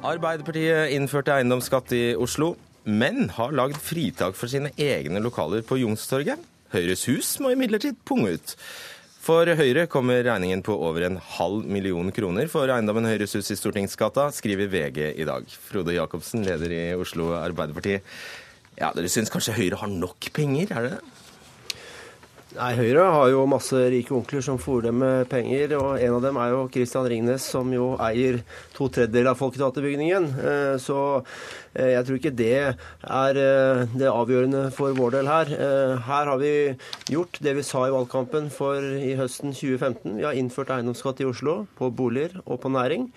[0.00, 2.54] Arbeiderpartiet innførte eiendomsskatt i Oslo,
[2.88, 6.40] men har lagd fritak for sine egne lokaler på Youngstorget.
[6.72, 8.54] Høyres hus må imidlertid punge ut.
[9.20, 13.58] For Høyre kommer regningen på over en halv million kroner for eiendommen Høyres hus i
[13.60, 15.44] Stortingsgata, skriver VG i dag.
[15.68, 17.98] Frode Jacobsen, leder i Oslo Arbeiderparti.
[18.80, 21.19] Ja, Dere syns kanskje Høyre har nok penger, er det det?
[22.50, 25.70] Nei, Høyre har jo masse rike onkler som fòrer dem med penger.
[25.78, 28.40] og En av dem er jo Christian Ringnes, som jo eier
[28.74, 30.26] to tredjedeler av Folketeaterbygningen.
[30.34, 30.98] Eh, så
[31.76, 35.52] eh, jeg tror ikke det er eh, det avgjørende for vår del her.
[36.08, 36.52] Her har vi
[37.14, 40.18] gjort det vi sa i valgkampen for i høsten 2015.
[40.18, 43.12] Vi har innført eiendomsskatt i Oslo på boliger og på næring.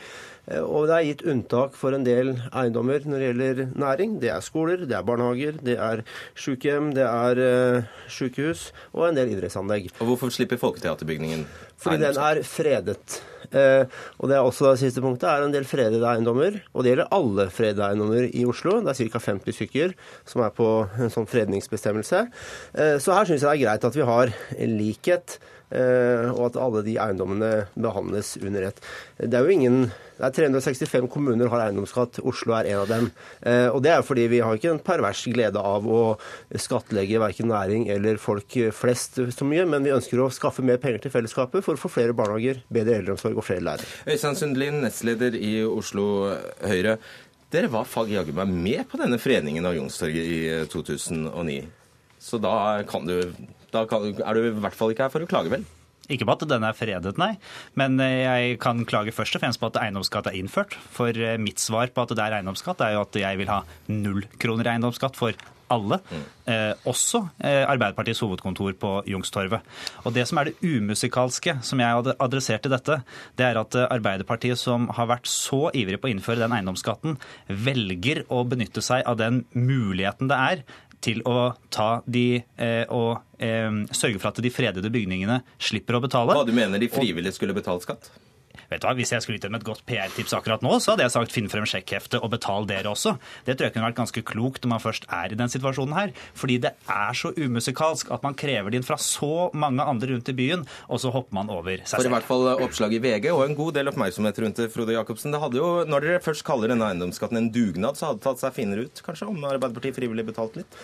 [0.52, 4.18] Eh, og det er gitt unntak for en del eiendommer når det gjelder næring.
[4.24, 6.04] Det er skoler, det er barnehager, det er
[6.36, 9.92] sykehjem, det er uh, sykehus og en del idrettsanlegg.
[10.00, 11.48] Og Hvorfor slipper Folketeaterbygningen?
[11.84, 13.22] Fordi den er fredet.
[13.52, 13.86] Eh,
[14.20, 16.60] og det er også det siste punktet er en del fredede eiendommer.
[16.74, 18.80] Og det gjelder alle fredede eiendommer i Oslo.
[18.82, 19.24] Det er ca.
[19.28, 19.96] 50 stykker
[20.30, 22.24] som er på en sånn fredningsbestemmelse.
[22.74, 24.34] Eh, så her syns jeg det er greit at vi har
[24.80, 25.38] likhet.
[25.74, 28.82] Eh, og at alle de eiendommene behandles under ett.
[29.18, 33.08] Det er jo ingen det er 365 kommuner har eiendomsskatt, Oslo er en av dem.
[33.42, 36.02] Eh, og Det er fordi vi har ikke en pervers glede av å
[36.54, 41.04] skattlegge verken næring eller folk flest så mye, men vi ønsker å skaffe mer penger
[41.04, 43.90] til fellesskapet for å få flere barnehager, bedre eldreomsorg og flere lærere.
[44.06, 46.06] Øystein Sundlin, nestleder i Oslo
[46.62, 47.00] Høyre.
[47.54, 50.40] Dere var fag jaggu meg med på denne foreningen av Youngstorget i
[50.72, 51.60] 2009.
[52.24, 52.56] Så da,
[52.88, 53.18] kan du,
[53.74, 55.66] da er du i hvert fall ikke her for å klage, vel?
[56.12, 57.32] Ikke på at den er fredet, nei.
[57.80, 60.76] Men eh, jeg kan klage først og fremst på at eiendomsskatt er innført.
[60.92, 63.62] For eh, mitt svar på at det er eiendomsskatt, er jo at jeg vil ha
[63.92, 65.38] null kroner eiendomsskatt for
[65.74, 66.00] alle,
[66.46, 69.64] eh, også eh, Arbeiderpartiets hovedkontor på Youngstorget.
[70.04, 73.00] Og Det som er det umusikalske som jeg hadde adressert i dette,
[73.40, 77.18] det er at eh, Arbeiderpartiet, som har vært så ivrig på å innføre den eiendomsskatten,
[77.48, 80.66] velger å benytte seg av den muligheten det er
[81.04, 86.04] til å ta de eh, og eh, sørge for at de fredede bygningene slipper å
[86.04, 86.36] betale.
[86.36, 88.12] Hva du mener de frivillige skulle betalt skatt?
[88.74, 91.06] Vet du hva, Hvis jeg skulle gitt dem et godt PR-tips akkurat nå, så hadde
[91.06, 93.16] jeg sagt finn frem sjekkheftet og betal dere også.
[93.46, 96.14] Det tror jeg kunne vært ganske klokt når man først er i den situasjonen her.
[96.40, 100.32] Fordi det er så umusikalsk at man krever det inn fra så mange andre rundt
[100.32, 102.02] i byen, og så hopper man over seg selv.
[102.02, 104.96] For i hvert fall oppslag i VG og en god del oppmerksomhet rundt det, Frode
[104.96, 105.34] Jacobsen.
[105.34, 108.42] Det hadde jo, Når dere først kaller denne eiendomsskatten en dugnad, så hadde det tatt
[108.42, 110.80] seg finere ut, kanskje, om Arbeiderpartiet frivillig betalt litt?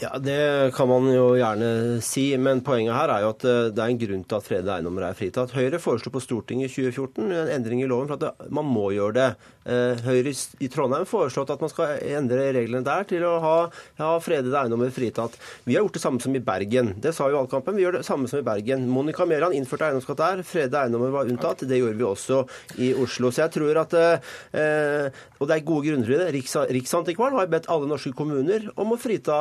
[0.00, 3.84] Ja, det kan man jo gjerne si, men poenget her er jo at eh, det
[3.84, 5.54] er en grunn til at fredede eiendommer er fritatt.
[5.56, 9.28] Høyre foreslo på Stortinget i 2014 en endring i loven for man må gjøre det.
[9.64, 13.54] Eh, Høyre i Trondheim foreslått at man skal endre reglene der til å ha,
[14.00, 15.38] ha fredede eiendommer fritatt.
[15.64, 16.92] Vi har gjort det samme som i Bergen.
[17.00, 17.76] Det sa jo valgkampen.
[17.78, 18.84] Vi gjør det samme som i Bergen.
[18.92, 20.42] Monica Mæland innførte eiendomsskatt der.
[20.44, 21.64] Fredede eiendommer var unntatt.
[21.64, 22.42] Det gjorde vi også
[22.84, 23.32] i Oslo.
[23.32, 26.28] Så jeg tror at eh, Og det er gode grunner til det.
[26.36, 29.38] Riks, Riksantikvaren har bedt alle norske kommuner om å frita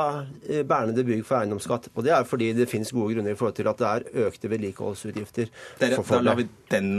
[0.48, 1.92] eh, bernede bygg for eiendomsskatt.
[1.98, 4.52] Og det er fordi det finnes gode grunner i forhold til at det er økte
[4.56, 5.52] vedlikeholdsutgifter.
[5.84, 6.96] Dere, da lar vi den,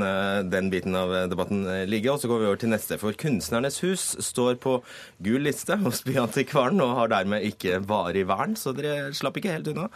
[0.52, 2.98] den biten av debatten ligge, og så går vi over til neste.
[3.00, 4.79] For Kunstnernes hus står på
[5.24, 9.70] gul liste hos Byantikvaren og har dermed ikke varig vern, så dere slapp ikke helt
[9.72, 9.88] unna.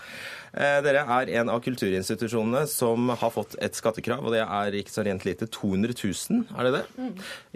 [0.52, 4.94] Eh, dere er en av kulturinstitusjonene som har fått et skattekrav, og det er ikke
[4.94, 5.48] så rent lite.
[5.52, 6.84] 200 000, er det det?
[6.98, 7.12] Mm.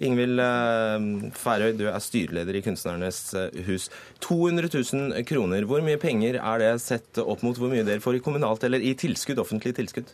[0.08, 1.06] Ingvild eh,
[1.42, 3.88] Færøy, du er styreleder i Kunstnernes eh, hus.
[4.24, 8.18] 200 000 kroner, hvor mye penger er det sett opp mot hvor mye dere får
[8.18, 10.12] i kommunalt eller i tilskudd, offentlig tilskudd?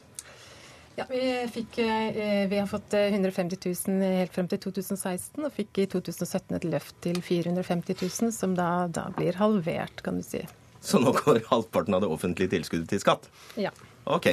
[0.99, 1.23] Ja, vi,
[1.55, 6.67] fikk, vi, har fått 150 000 helt frem til 2016, og fikk i 2017 et
[6.67, 10.43] løft til 450 000, som da, da blir halvert, kan du si.
[10.83, 13.31] Så nå går halvparten av det offentlige tilskuddet til skatt?
[13.61, 13.71] Ja.
[14.11, 14.31] Ok.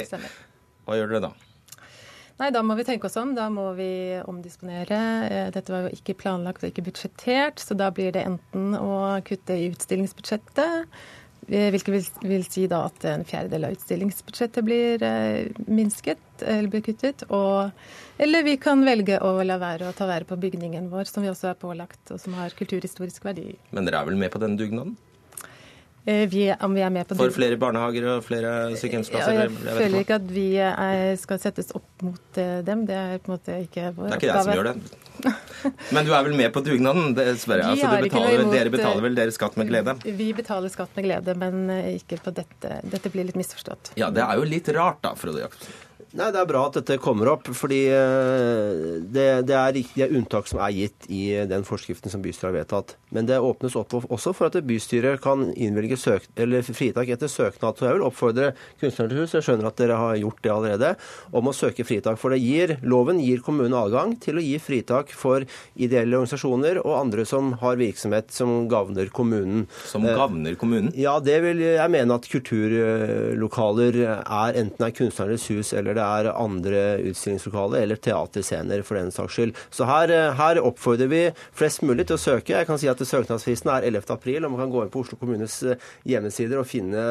[0.86, 1.34] Hva gjør dere da?
[2.36, 3.32] Nei, Da må vi tenke oss om.
[3.36, 3.90] Da må vi
[4.28, 5.00] omdisponere.
[5.30, 9.16] Eh, dette var jo ikke planlagt og ikke budsjettert, så da blir det enten å
[9.24, 11.14] kutte i utstillingsbudsjettet, eh,
[11.46, 16.82] hvilket vil, vil si da at en fjerdedel av utstillingsbudsjettet blir eh, minsket eller blir
[16.86, 17.22] kuttet.
[17.30, 17.70] Og,
[18.18, 21.30] eller vi kan velge å la være å ta vare på bygningen vår, som vi
[21.30, 23.54] også er pålagt, og som har kulturhistorisk verdi.
[23.70, 24.96] Men dere er vel med på denne dugnaden?
[26.06, 29.34] Eh, vi, om vi er med på For flere barnehager og flere sykehjemsplasser?
[29.34, 32.84] Ja, jeg, jeg føler ikke at vi er, skal settes opp mot eh, dem.
[32.86, 34.12] Det er på en måte ikke vår oppgave.
[34.12, 35.82] Det er ikke jeg som gjør det.
[35.96, 37.10] Men du er vel med på dugnaden?
[37.18, 37.72] Det spør jeg.
[37.74, 39.96] Altså, betaler, imot, dere betaler vel deres skatt med glede?
[40.22, 41.66] Vi betaler skatt med glede, men
[41.96, 42.78] ikke på dette.
[42.86, 43.96] Dette blir litt misforstått.
[43.98, 45.74] Ja, det er jo litt rart da, Frode Jacobsen.
[46.16, 50.48] Nei, Det er bra at dette kommer opp, fordi eh, det, det er riktige unntak
[50.48, 52.94] som er gitt i den forskriften som bystyret har vedtatt.
[53.12, 57.76] Men det åpnes opp også for at bystyret kan innvilge fritak etter søknad.
[57.76, 58.48] Så jeg vil oppfordre
[58.80, 60.94] Kunstnernes hus, jeg skjønner at dere har gjort det allerede,
[61.36, 62.16] om å søke fritak.
[62.22, 65.44] For det gir, loven gir kommunen adgang til å gi fritak for
[65.76, 69.66] ideelle organisasjoner og andre som har virksomhet som gagner kommunen.
[69.84, 70.94] Som gagner kommunen?
[70.96, 76.05] Ja, det vil jeg mene at kulturlokaler er, enten er Kunstnernes hus eller det er
[76.32, 79.56] andre utstillingslokaler eller teaterscener for den saks skyld.
[79.70, 81.22] Så her, her, oppfordrer vi
[81.56, 82.56] flest mulig til å søke.
[82.56, 84.06] Jeg kan si at Søknadsfristen er 11.
[84.14, 87.04] april, og man kan gå inn på Oslo kommunes eh, hjemmesider og finne,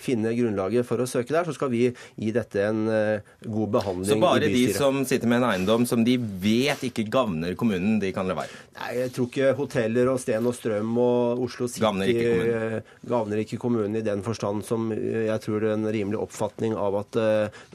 [0.00, 1.48] finne grunnlaget for å søke der.
[1.48, 4.20] Så skal vi gi dette en uh, god behandling i bystyret.
[4.20, 8.12] Så bare de som sitter med en eiendom som de vet ikke gagner kommunen, de
[8.14, 8.60] kan la være?
[8.78, 12.76] Nei, jeg tror ikke hoteller og Sten og Strøm og Oslo City gagner ikke kommunen,
[12.78, 16.74] eh, gavner ikke kommunen i den forstand som jeg tror det er en rimelig oppfatning
[16.78, 17.18] av at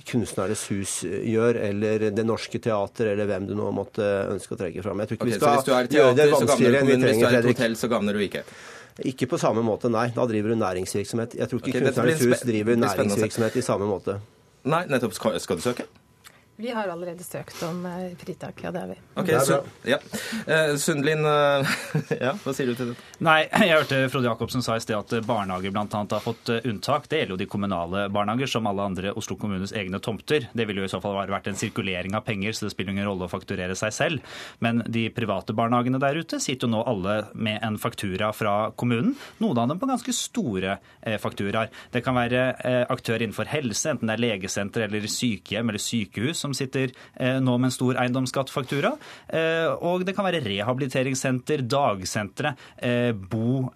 [0.07, 4.85] kunstnere hus gjør, eller Det Norske Teater, eller hvem du nå måtte ønske å trekke
[4.85, 5.03] fram.
[5.03, 7.27] Jeg tror ikke okay, vi skal teater, gjøre det vanskeligere enn vi trenger, Hvis du
[7.29, 8.43] er et hotell, så gagner du ikke?
[9.11, 10.07] Ikke på samme måte, nei.
[10.15, 11.37] Da driver du næringsvirksomhet.
[11.37, 14.17] Jeg tror ikke okay, Kunstnernes hus driver næringsvirksomhet i samme måte.
[14.67, 15.13] Nei, nettopp.
[15.17, 15.85] Skal du søke?
[16.59, 18.95] Vi har allerede søkt om eh, fritak, ja det har vi.
[19.21, 19.99] Ok, så, ja.
[20.47, 21.73] Eh, Sundlin, eh,
[22.25, 22.95] ja, hva sier du til det?
[23.21, 25.85] Nei, jeg hørte Frode Jacobsen sa i sted at barnehager bl.a.
[25.85, 27.05] har fått unntak.
[27.11, 30.47] Det gjelder jo de kommunale barnehager, som alle andre Oslo kommunes egne tomter.
[30.49, 33.05] Det ville jo i så fall vært en sirkulering av penger, så det spiller ingen
[33.05, 34.41] rolle å fakturere seg selv.
[34.57, 39.13] Men de private barnehagene der ute sitter jo nå alle med en faktura fra kommunen.
[39.45, 41.69] Noen av dem på ganske store eh, fakturaer.
[41.93, 46.46] Det kan være eh, aktører innenfor helse, enten det er legesenter eller sykehjem eller sykehus
[46.47, 48.93] som sitter eh, nå med en stor eiendomsskattfaktura.
[49.27, 53.67] Eh, og det kan være rehabiliteringssenter, dagsentre, eh, bo,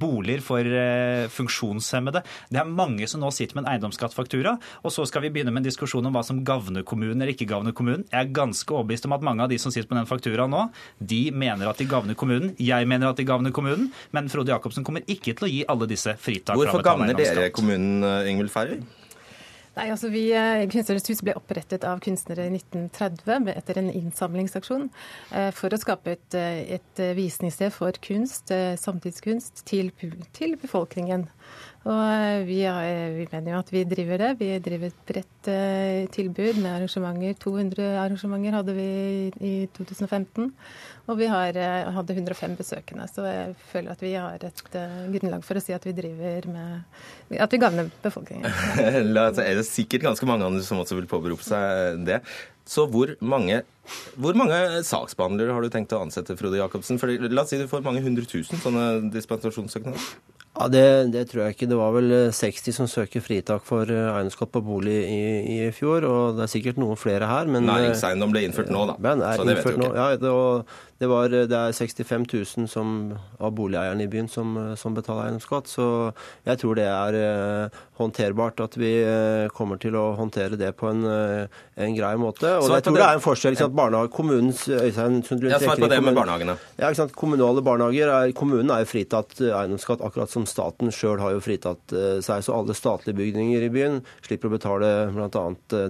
[0.00, 0.66] boliger for
[1.34, 2.22] funksjonshemmede.
[2.52, 4.56] Det er mange som nå sitter med en eiendomsskattfaktura.
[4.84, 7.48] Og så skal vi begynne med en diskusjon om hva som gagner kommunen eller ikke
[7.50, 8.06] gagner kommunen.
[8.10, 10.66] Jeg er ganske overbevist om at mange av de som sitter på den fakturaen nå,
[11.00, 12.54] de mener at de gagner kommunen.
[12.60, 15.90] Jeg mener at de gagner kommunen, men Frode Jacobsen kommer ikke til å gi alle
[15.90, 18.80] disse fritak Hvorfor gagner dere kommunen, Ingvild Færøy?
[19.76, 24.88] Nei, altså vi, eh, Kunstnernes hus ble opprettet av kunstnere i 1930 etter en innsamlingsaksjon
[25.30, 29.92] eh, for å skape et, eh, et visningssted for kunst, samtidskunst, til,
[30.34, 31.28] til befolkningen.
[31.88, 32.58] Og vi,
[33.16, 34.30] vi, mener jo at vi driver det.
[34.36, 35.48] Vi driver et bredt
[36.12, 37.38] tilbud med arrangementer.
[37.40, 38.88] 200 arrangementer hadde vi
[39.40, 40.50] i 2015.
[41.08, 41.56] Og vi har,
[41.96, 43.06] hadde 105 besøkende.
[43.08, 47.38] Så jeg føler at vi har et grunnlag for å si at vi driver med
[47.40, 48.44] At vi gagner befolkningen.
[49.16, 52.20] det er sikkert ganske mange andre som også vil påberope seg det.
[52.68, 53.62] Så hvor mange,
[54.20, 57.00] hvor mange saksbehandlere har du tenkt å ansette, Frode Jacobsen?
[57.00, 60.12] For la oss si du får mange hundre tusen sånne dispensasjonssøknader?
[60.60, 61.68] Ja, det, det, tror jeg ikke.
[61.70, 65.22] Det var vel 60 som søker fritak for eh, eiendomsskatt på bolig i,
[65.54, 67.48] i, fjor, og det er sikkert noen flere her.
[67.48, 68.98] Men, Næringseiendom ble innført nå, da.
[69.00, 69.92] Men er så det vet du ikke.
[69.96, 70.34] Ja, det,
[71.00, 72.88] det, var, det, er 65 000 som,
[73.40, 75.84] av boligeierne i byen som, som, betaler eiendomsskatt, så
[76.44, 80.90] jeg tror det er eh, håndterbart at vi eh, kommer til å håndtere det på
[80.90, 82.50] en, eh, en grei måte.
[82.60, 83.00] Og jeg tror det.
[83.00, 83.56] det er en forskjell.
[83.56, 83.76] Ikke sant?
[83.78, 86.58] Barnehage, kommunens Øystein ja, Svar på det med barnehagene.
[86.76, 87.16] Ja, ikke sant?
[87.16, 91.96] Kommunale barnehager er, Kommunen er jo fritatt eiendomsskatt, akkurat som staten sjøl har jo fritatt
[92.20, 92.44] seg.
[92.44, 95.46] Så alle statlige bygninger i byen slipper å betale bl.a.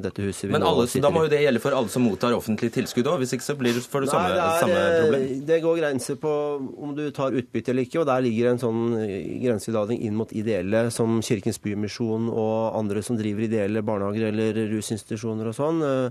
[0.07, 1.09] dette huset vi Men alle, nå sitter i.
[1.09, 3.59] Da må jo det gjelde for alle som mottar offentlig tilskudd òg, hvis ikke så
[3.59, 5.47] blir det for det samme, det er, samme problem?
[5.47, 6.33] Det går grenser på
[6.81, 8.83] om du tar utbytte eller ikke, og der ligger en sånn
[9.43, 15.51] grenselading inn mot ideelle, som Kirkens Bymisjon og andre som driver ideelle barnehager eller rusinstitusjoner
[15.51, 16.11] og sånn, eh, eh,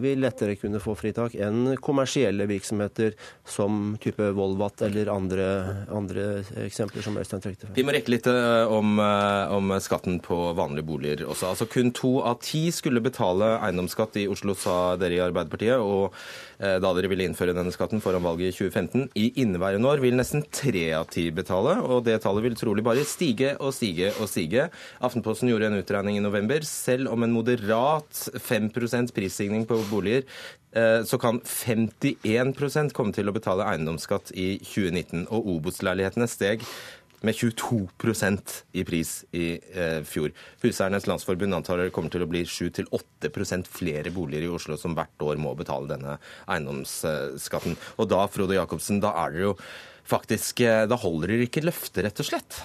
[0.00, 3.16] vil lettere kunne få fritak enn kommersielle virksomheter
[3.48, 5.46] som type Volvat eller andre,
[5.92, 6.26] andre
[6.64, 11.24] eksempler som Øystein trekte Vi må rekke litt eh, om, om, skatten på vanlige boliger
[11.26, 11.52] også.
[11.52, 15.80] Altså Kun to av ti skulle betale eiendomsskatt i Oslo, sa dere i Arbeiderpartiet.
[15.80, 16.14] og
[16.58, 19.10] Eh, da dere ville innføre denne skatten foran valget i 2015.
[19.18, 23.04] I inneværende år vil nesten tre av ti betale, og det tallet vil trolig bare
[23.08, 24.68] stige og stige og stige.
[25.04, 26.64] Aftenposten gjorde en utregning i november.
[26.64, 30.26] Selv om en moderat 5% prisstigning på boliger
[30.76, 35.26] eh, så kan 51% komme til å betale eiendomsskatt i 2019.
[35.32, 36.66] Og Obos-leilighetene steg
[37.24, 40.32] med 22% i pris i eh, fjor.
[40.62, 45.24] Huseiernes Landsforbund antar det kommer til å bli 7-8% flere boliger i Oslo som hvert
[45.24, 47.76] år må betale denne eiendomsskatten.
[47.96, 49.54] Og da, Frode Jacobsen, da er det jo
[50.06, 52.60] faktisk eh, Da holder dere ikke løftet, rett og slett?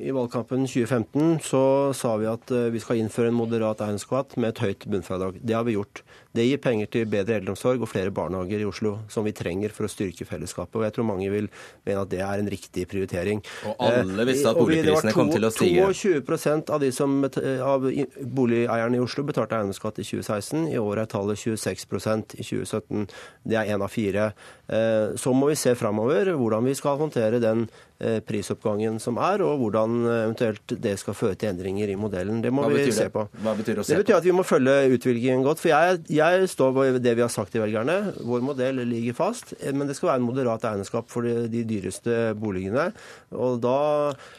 [0.00, 4.54] I valgkampen 2015 så sa vi at eh, vi skal innføre en moderat eiendomsskatt med
[4.54, 5.40] et høyt bunnfradrag.
[5.42, 6.02] Det har vi gjort.
[6.36, 9.88] Det gir penger til bedre eldreomsorg og flere barnehager i Oslo, som vi trenger for
[9.88, 10.76] å styrke fellesskapet.
[10.76, 11.48] Og jeg tror mange vil
[11.86, 13.40] mene at det er en riktig prioritering.
[13.70, 15.86] Og alle visste at eh, boligprisene kom til å stige.
[15.96, 17.88] 22 av, de som, av
[18.36, 20.68] boligeierne i Oslo betalte eiendomsskatt i 2016.
[20.74, 23.08] I år er tallet 26% i 2017.
[23.46, 24.30] Det er én av fire.
[24.68, 27.64] Eh, så må vi se framover hvordan vi skal håndtere den
[28.02, 32.42] eh, prisoppgangen som er, og hvordan eventuelt det skal føre til endringer i modellen.
[32.44, 33.26] Det må vi se på.
[33.32, 33.86] Det på?
[33.86, 35.62] Det betyr at vi må følge utviklingen godt.
[35.62, 38.12] for jeg, jeg jeg står ved det vi har sagt til velgerne.
[38.26, 39.54] Vår modell ligger fast.
[39.72, 42.90] Men det skal være en moderat eiendomsskatt for de, de dyreste boligene.
[43.36, 43.78] Og da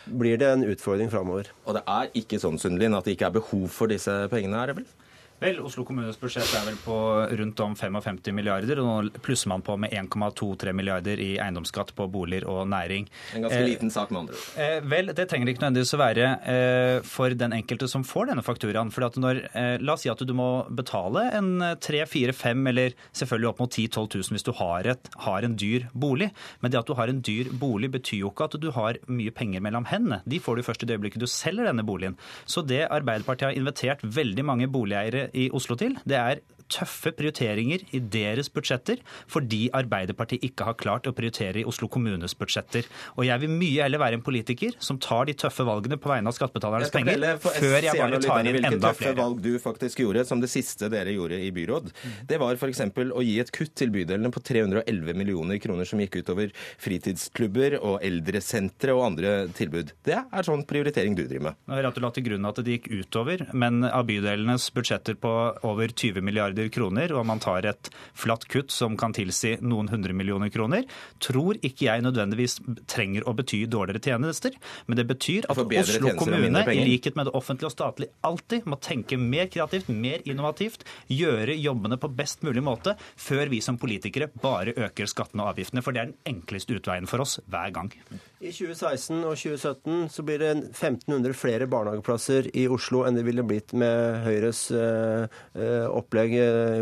[0.08, 1.52] blir det en utfordring framover.
[1.66, 4.72] Og det er ikke sånn Sundlin, at det ikke er behov for disse pengene, er
[4.72, 4.90] det vel?
[5.38, 6.96] Vel, Oslo kommunes budsjett er vel på
[7.38, 12.08] rundt om 55 milliarder, og nå plusser man på med 1,23 milliarder i eiendomsskatt på
[12.10, 13.06] boliger og næring.
[13.38, 14.48] En ganske eh, liten sak, med andre ord.
[14.58, 18.46] Eh, vel, det trenger ikke nødvendigvis å være eh, for den enkelte som får denne
[18.48, 18.90] fakturaen.
[18.90, 21.52] For når, eh, la oss si at du må betale en
[21.86, 25.86] 3-4-5 eller selvfølgelig opp mot 10 000-12 000 hvis du har, et, har, en dyr
[25.94, 26.32] bolig.
[26.66, 29.38] Men det at du har en dyr bolig betyr jo ikke at du har mye
[29.38, 30.24] penger mellom hendene.
[30.26, 32.18] De får du først i det øyeblikket du selger denne boligen.
[32.50, 36.42] Så det Arbeiderpartiet har invitert veldig mange boligeiere i Oslo til, det er
[36.72, 39.02] tøffe prioriteringer i deres budsjetter
[39.32, 42.88] fordi Arbeiderpartiet ikke har klart å prioritere i Oslo kommunes budsjetter.
[43.18, 46.32] Og jeg vil mye heller være en politiker som tar de tøffe valgene på vegne
[46.32, 49.18] av skattebetalernes penger, før jeg bare tar inn hvilke enda tøffe flere.
[49.20, 51.92] valg du faktisk gjorde, som det siste dere gjorde i byråd.
[52.30, 52.84] Det var f.eks.
[53.08, 56.54] å gi et kutt til bydelene på 311 millioner kroner som gikk utover
[56.84, 59.94] fritidsklubber og eldresentre og andre tilbud.
[60.08, 61.62] Det er sånn prioritering du driver med.
[61.68, 65.34] Jeg du til grunn at det gikk utover, men av bydelenes budsjetter på
[65.68, 70.16] over 20 milliarder kroner, og man tar et flatt kutt som kan tilsi noen hundre
[70.18, 70.88] millioner kroner,
[71.24, 76.64] tror ikke jeg nødvendigvis trenger å bety dårligere tjenester, men det betyr at Oslo kommune,
[76.74, 81.58] i likhet med det offentlige og statlige, alltid må tenke mer kreativt, mer innovativt, gjøre
[81.58, 85.96] jobbene på best mulig måte, før vi som politikere bare øker skattene og avgiftene, for
[85.96, 87.94] det er den enkleste utveien for oss hver gang.
[88.38, 93.46] I 2016 og 2017 så blir det 1500 flere barnehageplasser i Oslo enn det ville
[93.48, 95.26] blitt med Høyres eh,
[95.58, 96.36] eh, opplegg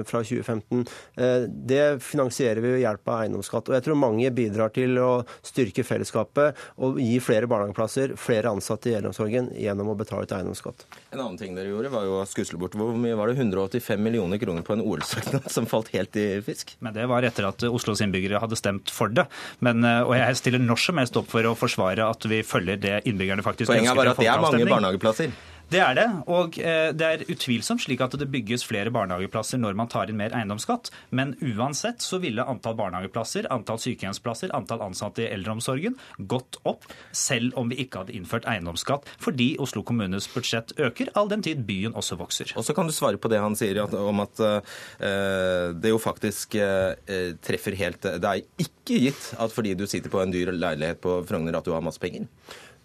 [0.08, 0.86] fra 2015.
[1.16, 3.70] Eh, det finansierer vi ved hjelp av eiendomsskatt.
[3.70, 5.10] Og jeg tror mange bidrar til å
[5.46, 10.86] styrke fellesskapet og gi flere barnehageplasser, flere ansatte i eldreomsorgen gjennom å betale ut eiendomsskatt.
[11.12, 13.40] En annen ting dere gjorde, var jo å skusle bort hvor mye var det?
[13.40, 16.76] 185 millioner kroner på en OL-søknad som falt helt i fisk?
[16.86, 19.28] Men det var etter at Oslos innbyggere hadde stemt for det.
[19.66, 22.80] Men, eh, og jeg stiller når som helst opp for å forsvare at vi følger
[22.82, 25.36] det innbyggerne faktisk Poenget er ønsker bare til at det er mange barnehageplasser.
[25.66, 29.78] Det er det, og eh, det er utvilsomt slik at det bygges flere barnehageplasser når
[29.80, 30.92] man tar inn mer eiendomsskatt.
[31.10, 35.98] Men uansett så ville antall barnehageplasser, antall sykehjemsplasser, antall ansatte i eldreomsorgen
[36.30, 41.32] gått opp, selv om vi ikke hadde innført eiendomsskatt, fordi Oslo kommunes budsjett øker, all
[41.34, 42.54] den tid byen også vokser.
[42.60, 46.60] Og så kan du svare på det han sier om at eh, det jo faktisk
[46.62, 51.02] eh, treffer helt Det er ikke gitt at fordi du sitter på en dyr leilighet
[51.02, 52.30] på Frogner at du har masse penger.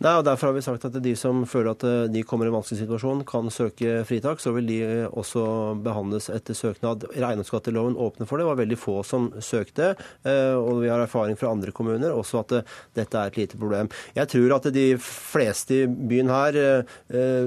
[0.01, 2.49] Nei, og Derfor har vi sagt at de som føler at eh, de kommer i
[2.49, 4.41] en vanskelig situasjon, kan søke fritak.
[4.41, 5.43] Så vil de eh, også
[5.85, 7.05] behandles etter søknad.
[7.19, 8.47] Eiendomsskatteloven åpner for det.
[8.47, 9.91] Det var veldig få som søkte.
[10.25, 12.55] eh, Og vi har erfaring fra andre kommuner også at
[12.97, 13.91] dette er et lite problem.
[14.17, 16.57] Jeg tror at de fleste i byen her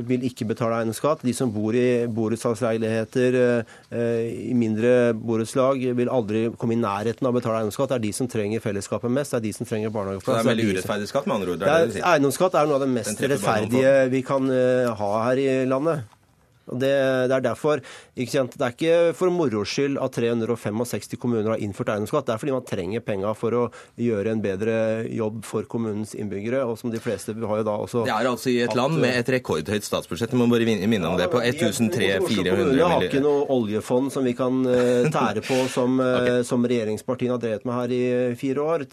[0.06, 1.26] vil ikke betale eiendomsskatt.
[1.26, 3.39] De som bor i borettslagsleiligheter,
[3.93, 7.89] i mindre borettslag, vil aldri komme i nærheten av å betale eiendomsskatt.
[7.95, 9.34] Det er de som trenger fellesskapet mest.
[9.34, 10.38] Det er de som trenger Så det barnehageplass.
[10.38, 11.60] er det er veldig urettferdig skatt, med andre ord.
[11.64, 12.04] Det er det
[12.44, 16.10] eiendomsskatt er noe av det mest rettferdige vi kan eh, ha her i landet.
[16.72, 16.94] Og det,
[17.28, 17.82] det er derfor,
[18.16, 22.30] ikke sant, det er ikke for moro skyld at 365 kommuner har innført eiendomsskatt.
[22.30, 23.64] Det er fordi man trenger penga for å
[24.00, 24.78] gjøre en bedre
[25.12, 26.64] jobb for kommunens innbyggere.
[26.64, 29.12] Og som de fleste har jo da også Det er altså i et land med
[29.12, 30.32] et rekordhøyt statsbudsjett.
[30.32, 31.28] Jeg må bare minne om det.
[31.34, 36.46] På 1300-400 Vi har ikke noe oljefond som vi kan eh, tære på, som, okay.
[36.48, 38.06] som regjeringspartiene har drevet med her i
[38.39, 38.88] fire år.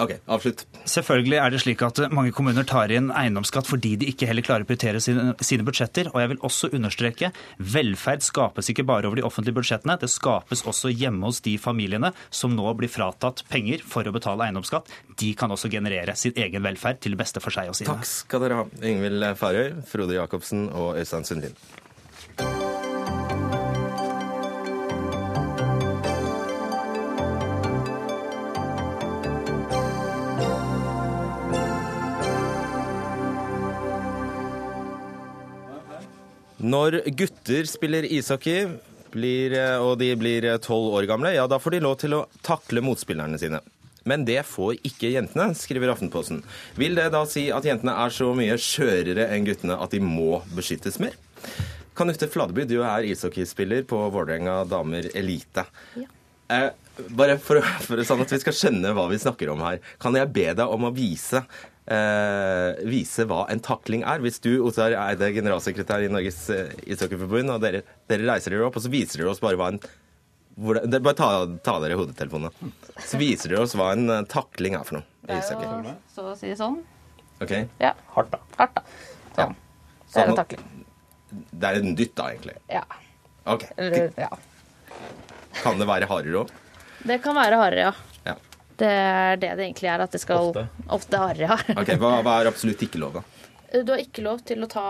[0.00, 0.64] OK, avslutt.
[0.88, 4.64] Selvfølgelig er det slik at mange kommuner tar inn eiendomsskatt fordi de ikke heller klarer
[4.64, 6.10] å prioritere sine, sine budsjetter.
[6.14, 9.98] Og jeg vil også understreke velferd skapes ikke bare over de offentlige budsjettene.
[10.00, 14.48] Det skapes også hjemme hos de familiene som nå blir fratatt penger for å betale
[14.48, 14.90] eiendomsskatt.
[15.20, 17.92] De kan også generere sin egen velferd til beste for seg og sine.
[17.92, 18.66] Takk skal dere ha.
[18.80, 21.56] Ingvild Farøy, Frode Jacobsen og Øystein Sundin.
[36.60, 38.68] Når gutter spiller ishockey,
[39.10, 42.82] blir, og de blir tolv år gamle, ja, da får de lov til å takle
[42.84, 43.62] motspillerne sine.
[44.08, 46.42] Men det får ikke jentene, skriver Aftenposten.
[46.78, 50.40] Vil det da si at jentene er så mye skjørere enn guttene at de må
[50.56, 51.16] beskyttes mer?
[51.96, 55.66] Kanutte Fladeby, du er ishockeyspiller på Vålerenga damer elite.
[56.50, 56.70] Eh,
[57.16, 60.32] bare for, for sånn at vi skal skjønne hva vi snakker om her, kan jeg
[60.32, 61.44] be deg om å vise,
[61.90, 64.22] eh, vise hva en takling er?
[64.24, 68.78] Hvis du, Ottar Eide, generalsekretær i Norges eh, ishockeyforbund, og dere, dere reiser dere opp,
[68.78, 69.82] og så viser dere oss bare hva en
[70.60, 71.28] hvordan, bare ta,
[71.64, 72.72] ta dere hodetelefonene.
[73.06, 75.06] Så viser dere oss hva en eh, takling er for noe.
[75.26, 76.80] Det er jo så å si sånn.
[77.40, 77.54] Ok?
[77.80, 77.94] Ja.
[78.16, 78.40] Hardt, da.
[78.58, 78.84] Hardt, da.
[79.36, 79.56] Sånn.
[80.10, 80.66] Det er en takling.
[81.30, 82.56] Det er en dytt, da, egentlig.
[82.72, 82.84] Ja.
[83.48, 83.64] Ok.
[83.80, 84.30] Eller, ja.
[85.62, 86.54] Kan det være hardere òg?
[87.06, 88.09] Det kan være hardere, ja.
[88.80, 88.84] Ja.
[88.84, 90.04] Det er det det egentlig er.
[90.06, 90.66] At det skal Ofte.
[90.96, 91.76] Ofte hardere, ja.
[91.80, 93.24] Ok, hva, hva er absolutt ikke lov, da?
[93.84, 94.86] Du har ikke lov til å ta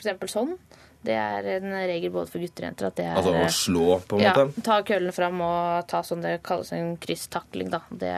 [0.00, 0.32] f.eks.
[0.34, 0.56] sånn.
[1.04, 2.88] Det er en regel både for gutter og jenter.
[2.88, 4.64] At det er Altså å slå, på en ja, måte?
[4.64, 7.82] ta køllen fram og ta sånn det kalles en krysstakling, da.
[7.92, 8.12] Det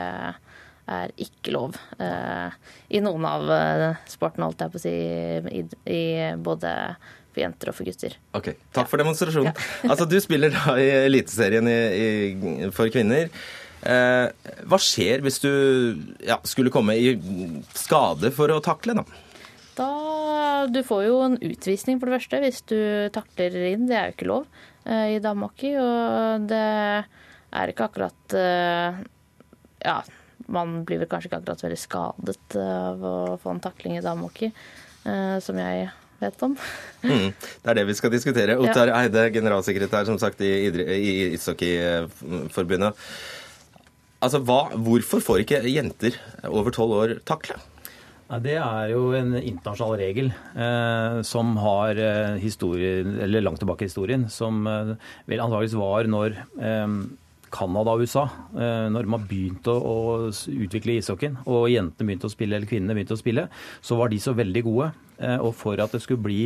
[0.87, 2.55] er ikke lov eh,
[2.95, 4.93] i noen av eh, sportene, holdt jeg på å si,
[5.59, 6.01] i, i
[6.39, 6.71] både
[7.33, 8.15] for jenter og for gutter.
[8.39, 9.51] Ok, Takk for demonstrasjonen.
[9.91, 13.27] Altså, Du spiller da i Eliteserien for kvinner.
[13.85, 15.51] Eh, hva skjer hvis du
[16.25, 17.13] ja, skulle komme i
[17.77, 19.05] skade for å takle, da?
[19.77, 19.91] Da
[20.73, 22.79] du får jo en utvisning for det første hvis du
[23.15, 23.85] takler inn.
[23.89, 24.47] Det er jo ikke lov
[24.85, 25.75] eh, i damehockey.
[25.81, 26.63] Og det
[27.57, 29.03] er ikke akkurat eh,
[29.85, 30.01] Ja,
[30.47, 34.51] man blir vel kanskje ikke akkurat veldig skadet av å få en takling i damehockey,
[35.05, 35.89] eh, som jeg
[36.21, 36.55] vet om.
[37.03, 38.57] Mm, det er det vi skal diskutere.
[38.57, 42.97] Ottar Eide, generalsekretær som sagt i, i Ishockeyforbundet.
[44.23, 46.15] Altså, hva, hvorfor får ikke jenter
[46.49, 47.59] over tolv år takle?
[48.27, 53.85] Nei, Det er jo en internasjonal regel eh, som har eh, historie, eller langt tilbake
[53.85, 54.97] i historien, som eh,
[55.29, 56.97] vel antakeligvis var når eh,
[57.47, 58.25] og USA,
[58.57, 63.15] eh, når man begynte å utvikle ishockeyen, og jentene begynte å spille, eller kvinnene begynte
[63.15, 63.47] å spille,
[63.81, 64.91] så var de så veldig gode.
[65.21, 66.41] Eh, og for at det skulle bli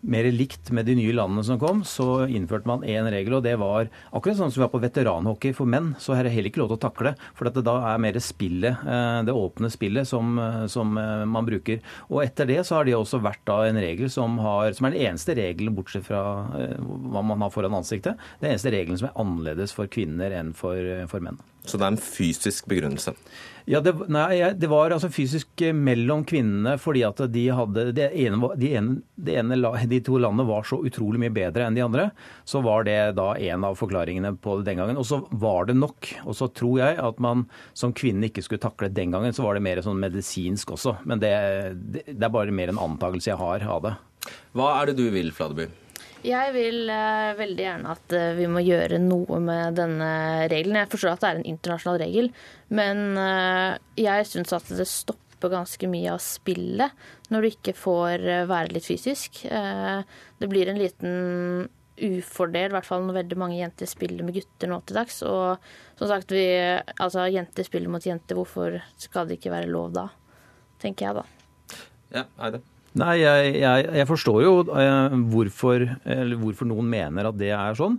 [0.00, 3.56] mer likt med de nye landene som kom, så innførte man én regel, og det
[3.60, 6.62] var akkurat sånn som vi har på veteranhockey for menn, så er det heller ikke
[6.62, 7.14] lov til å takle.
[7.38, 11.48] For det da er mer spillet, eh, det åpne spillet, som, eh, som eh, man
[11.48, 11.82] bruker.
[12.08, 14.94] Og etter det så har det også vært da en regel som, har, som er
[14.94, 19.18] den eneste regelen, bortsett fra hva man har foran ansiktet, den eneste regelen som er
[19.18, 20.78] annerledes for kvinner enn for,
[21.10, 21.40] for menn.
[21.68, 23.12] Så det er en fysisk begrunnelse.
[23.68, 28.06] Ja, det, nei, det var altså fysisk eh, mellom kvinnene fordi at de hadde Det
[28.16, 29.58] ene, de, ene,
[29.90, 32.06] de to landene var så utrolig mye bedre enn de andre.
[32.48, 35.00] Så var det da en av forklaringene på det den gangen.
[35.00, 36.08] Og så var det nok.
[36.24, 37.44] Og så tror jeg at man
[37.76, 39.36] som kvinne ikke skulle takle den gangen.
[39.36, 40.96] Så var det mer sånn medisinsk også.
[41.04, 41.34] Men det,
[42.08, 43.94] det er bare mer en antakelse jeg har av det.
[44.56, 45.68] Hva er det du vil, Fladeby?
[46.26, 50.10] Jeg vil eh, veldig gjerne at eh, vi må gjøre noe med denne
[50.50, 50.80] regelen.
[50.80, 52.30] Jeg forstår at det er en internasjonal regel,
[52.74, 58.24] men eh, jeg syns at det stopper ganske mye av spillet når du ikke får
[58.26, 59.44] eh, være litt fysisk.
[59.46, 60.00] Eh,
[60.42, 64.70] det blir en liten ufordel, i hvert fall når veldig mange jenter spiller med gutter
[64.70, 65.20] nå til dags.
[65.26, 66.46] Og som sagt, vi,
[66.98, 70.08] altså, jenter spiller mot jenter, hvorfor skal det ikke være lov da?
[70.82, 71.86] Tenker jeg, da.
[72.14, 72.62] Ja, Eide.
[72.98, 75.84] Nei, jeg, jeg, jeg forstår jo eh, hvorfor,
[76.40, 77.98] hvorfor noen mener at det er sånn.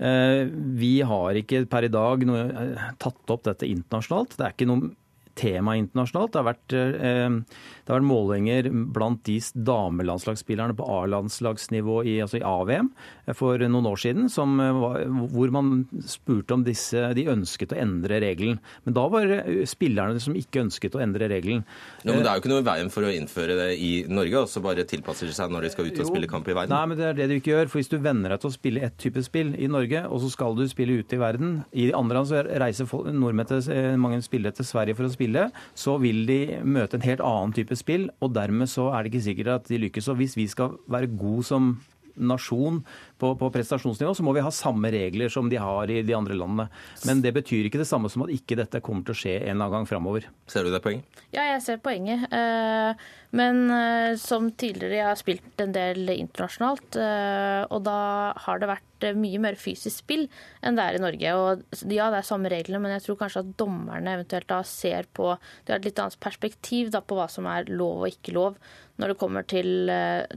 [0.00, 0.48] Eh,
[0.80, 4.36] vi har ikke per i dag noe, eh, tatt opp dette internasjonalt.
[4.38, 4.92] Det er ikke noe
[5.40, 6.34] tema internasjonalt.
[6.34, 12.40] Det har vært, eh, det har vært målinger blant de damelandslagsspillerne på A-landslagsnivå i, altså
[12.40, 12.90] i AVM
[13.38, 15.72] for noen år siden, som eh, var, hvor man
[16.06, 18.60] spurte om disse, de ønsket å endre regelen.
[18.84, 21.64] Men da var det spillerne som ikke ønsket å endre regelen.
[22.04, 24.44] Ja, men det er jo ikke noe i veien for å innføre det i Norge,
[24.44, 26.10] og så bare tilpasser de seg når de skal ut og Jo.
[26.12, 26.74] spille kamp i verden.
[26.74, 27.68] Nei, men det er det du ikke gjør.
[27.70, 30.30] For hvis du venner deg til å spille ett type spill i Norge, og så
[30.32, 34.20] skal du spille ute i verden I andre land så reiser nordmenn til, eh, mange
[34.22, 35.29] spillere til Sverige for å spille,
[35.74, 39.26] så vil de møte en helt annen type spill, og dermed så er det ikke
[39.28, 40.08] sikkert at de lykkes.
[40.08, 41.72] Og hvis vi skal være god som
[42.20, 42.82] nasjon
[43.20, 46.36] på, på prestasjonsnivå, så må vi ha samme regler som de har i de andre
[46.38, 46.68] landene.
[47.06, 49.54] Men det betyr ikke det samme som at ikke dette kommer til å skje en
[49.54, 50.28] eller annen gang framover.
[50.50, 51.22] Ser du det poenget?
[51.30, 52.26] Ja, jeg ser poenget.
[52.34, 58.58] Eh, Men eh, som tidligere, jeg har spilt en del internasjonalt, eh, og da har
[58.58, 60.26] det vært mye mer fysisk spill
[60.66, 61.36] enn det er i Norge.
[61.38, 61.62] Og
[61.94, 65.30] ja, det er samme reglene, men jeg tror kanskje at dommerne eventuelt da ser på
[65.38, 68.58] De har et litt annet perspektiv da på hva som er lov og ikke lov
[69.00, 69.88] når det kommer til,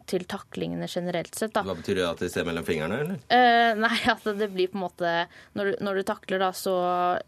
[0.08, 1.52] til taklingene generelt sett.
[1.52, 1.66] da.
[1.68, 3.22] Hva betyr det at de ser mellom fingrene, eller?
[3.30, 5.14] Uh, nei, at det blir på en måte
[5.58, 6.76] Når du, når du takler, da, så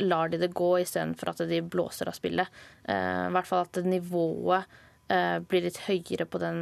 [0.04, 2.62] lar de det gå istedenfor at de blåser av spillet.
[2.88, 4.76] Uh, I hvert fall at nivået
[5.12, 6.60] uh, blir litt høyere på den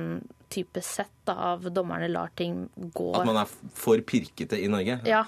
[0.54, 3.10] type sett da, av dommerne lar ting gå.
[3.18, 5.00] At man er for pirkete i Norge?
[5.10, 5.26] Ja.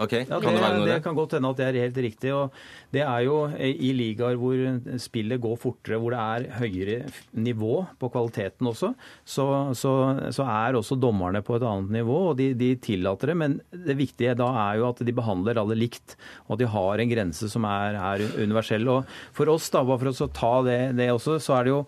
[0.00, 1.02] Ok, Ja, kan det noe det det?
[1.04, 2.30] kan godt hende at det er helt riktig.
[2.32, 2.54] og
[2.92, 4.56] Det er jo i ligaer hvor
[5.02, 8.94] spillet går fortere, hvor det er høyere nivå på kvaliteten også,
[9.28, 9.46] så,
[9.76, 9.92] så,
[10.32, 13.36] så er også dommerne på et annet nivå, og de, de tillater det.
[13.42, 16.16] Men det viktige da er jo at de behandler alle likt,
[16.48, 18.88] og at de har en grense som er, er universell.
[18.88, 19.04] Og
[19.36, 21.84] for oss, da, bare for å ta det, det også, så er det jo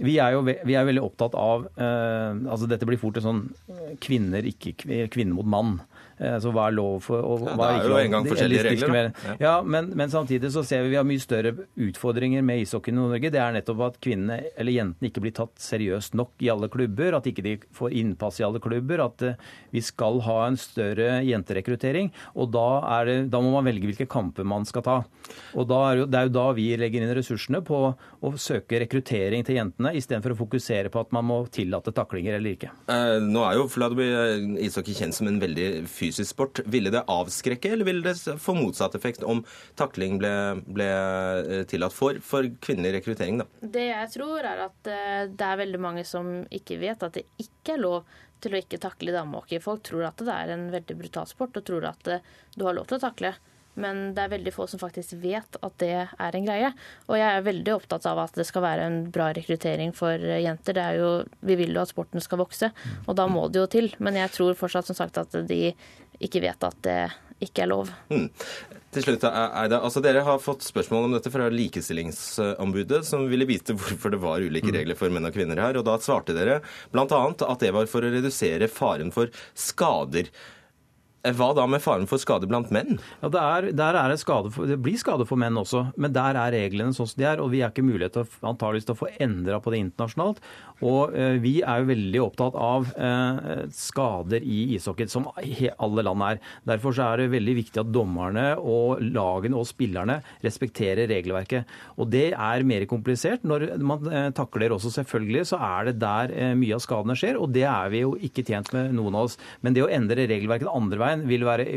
[0.00, 3.40] vi er jo vi er veldig opptatt av eh, altså Dette blir fort en sånn
[3.68, 4.72] eh, kvinner, ikke
[5.12, 5.74] kvinne mot mann.
[6.22, 8.00] Eh, så hva er lov for og Ja, hva det er ikke jo lov?
[8.04, 9.36] en gang Det- forskjellige regler, Ja.
[9.40, 13.02] Ja, men, men samtidig så ser vi vi har mye større utfordringer med ishockeyen i
[13.08, 13.30] Norge.
[13.32, 17.16] Det er nettopp at kvinnene eller jentene ikke blir tatt seriøst nok i alle klubber.
[17.16, 19.02] At ikke de får innpass i alle klubber.
[19.04, 19.34] At eh,
[19.72, 22.10] vi skal ha en større jenterekruttering.
[22.36, 22.66] Og da,
[23.00, 24.96] er det, da må man velge hvilke kamper man skal ta.
[25.56, 27.80] Og da er jo, det er jo da vi legger inn ressursene på
[28.22, 32.54] å søke rekruttering til jentene, istedenfor å fokusere på at man må tillate taklinger eller
[32.56, 32.70] ikke.
[32.92, 36.60] Eh, nå er jo Fladby eh, ishockey kjent som en veldig fysisk sport.
[36.70, 39.42] Ville det avskrekke, eller ville det få motsatt effekt om
[39.78, 40.32] takling ble,
[40.66, 43.42] ble eh, tillatt for, for kvinnelig rekruttering?
[43.42, 43.48] da?
[43.60, 47.26] Det jeg tror, er at eh, det er veldig mange som ikke vet at det
[47.42, 49.62] ikke er lov til å ikke takle damehockey.
[49.62, 52.76] Folk tror at det er en veldig brutal sport, og tror at eh, du har
[52.76, 53.34] lov til å takle.
[53.80, 56.72] Men det er veldig få som faktisk vet at det er en greie.
[57.08, 60.76] Og jeg er veldig opptatt av at det skal være en bra rekruttering for jenter.
[60.76, 61.10] Det er jo,
[61.40, 62.72] vi vil jo at sporten skal vokse,
[63.06, 63.92] og da må det jo til.
[64.02, 65.64] Men jeg tror fortsatt som sagt at de
[66.22, 67.00] ikke vet at det
[67.42, 67.90] ikke er lov.
[68.12, 68.28] Mm.
[68.92, 73.74] Til slutt, Eida, altså Dere har fått spørsmål om dette fra Likestillingsombudet, som ville vite
[73.78, 74.76] hvorfor det var ulike mm.
[74.76, 75.78] regler for menn og kvinner her.
[75.80, 76.60] og Da svarte dere
[76.92, 77.06] bl.a.
[77.08, 80.28] at det var for å redusere faren for skader.
[81.22, 82.96] Hva da med faren for skade blant menn?
[83.20, 86.50] Ja, der, der er det, for, det, blir skade for menn også, men der er
[86.50, 87.42] reglene sånn som de er.
[87.42, 90.42] Og vi har ikke mulighet til, antageligvis til å få endra på det internasjonalt.
[90.82, 96.26] Og eh, vi er jo veldig opptatt av eh, skader i ishockey, som alle land
[96.26, 96.40] er.
[96.68, 101.70] Derfor er det veldig viktig at dommerne og lagene og spillerne respekterer regelverket.
[101.96, 103.46] Og det er mer komplisert.
[103.46, 107.38] Når man eh, takler også, selvfølgelig, så er det der mye av skadene skjer.
[107.40, 109.38] Og det er vi jo ikke tjent med, noen av oss.
[109.62, 111.68] Men det å endre regelverket andre veien vil være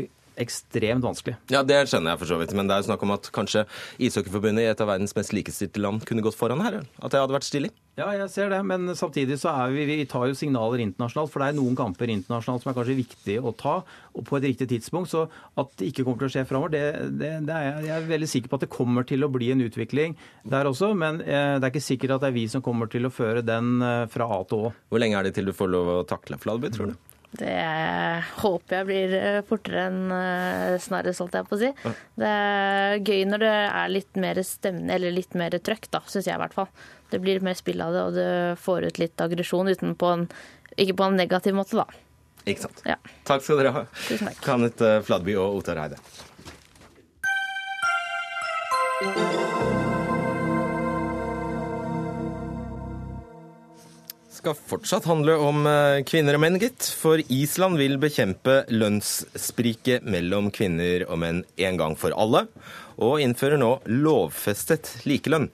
[0.42, 1.36] ekstremt vanskelig.
[1.52, 3.66] Ja, Det skjønner jeg for så vidt, men det er jo snakk om at kanskje
[4.02, 6.82] Ishockeyforbundet i et av verdens mest likestilte land kunne gått foran her?
[7.00, 7.72] At det hadde vært stilig?
[7.96, 11.30] Ja, jeg ser det, men samtidig så er vi, vi tar jo signaler internasjonalt.
[11.32, 13.78] For det er noen kamper internasjonalt som er kanskje viktig å ta,
[14.12, 15.08] og på et riktig tidspunkt.
[15.08, 15.22] Så
[15.56, 16.82] at det ikke kommer til å skje framover, det,
[17.16, 19.48] det, det, er jeg, jeg er veldig sikker på at det kommer til å bli
[19.54, 20.92] en utvikling der også.
[20.92, 23.40] Men eh, det er ikke sikkert at det er vi som kommer til å føre
[23.46, 24.74] den eh, fra A til Å.
[24.92, 26.98] Hvor lenge er det til du får lov å takle Fladby, tror du?
[27.36, 27.56] Det
[28.40, 31.70] håper jeg blir eh, fortere enn eh, snarest, holdt jeg på å si.
[32.16, 36.28] Det er gøy når det er litt mer stemning, eller litt mer trøkk, da, syns
[36.28, 36.70] jeg i hvert fall.
[37.12, 38.26] Det blir mer spill av det, og du
[38.62, 40.26] får ut litt aggresjon, uten på en,
[40.76, 41.86] ikke på en negativ måte, da.
[42.46, 42.82] Ikke sant.
[42.86, 42.96] Ja.
[43.26, 43.82] Takk skal dere ha.
[44.44, 45.98] Kanet eh, Fladby og Ottar Eide.
[54.46, 56.86] Skal fortsatt handle om eh, kvinner og menn, gitt.
[57.00, 62.44] For Island vil bekjempe lønnsspriket mellom kvinner og menn en gang for alle,
[62.94, 65.48] og innfører nå lovfestet likelønn.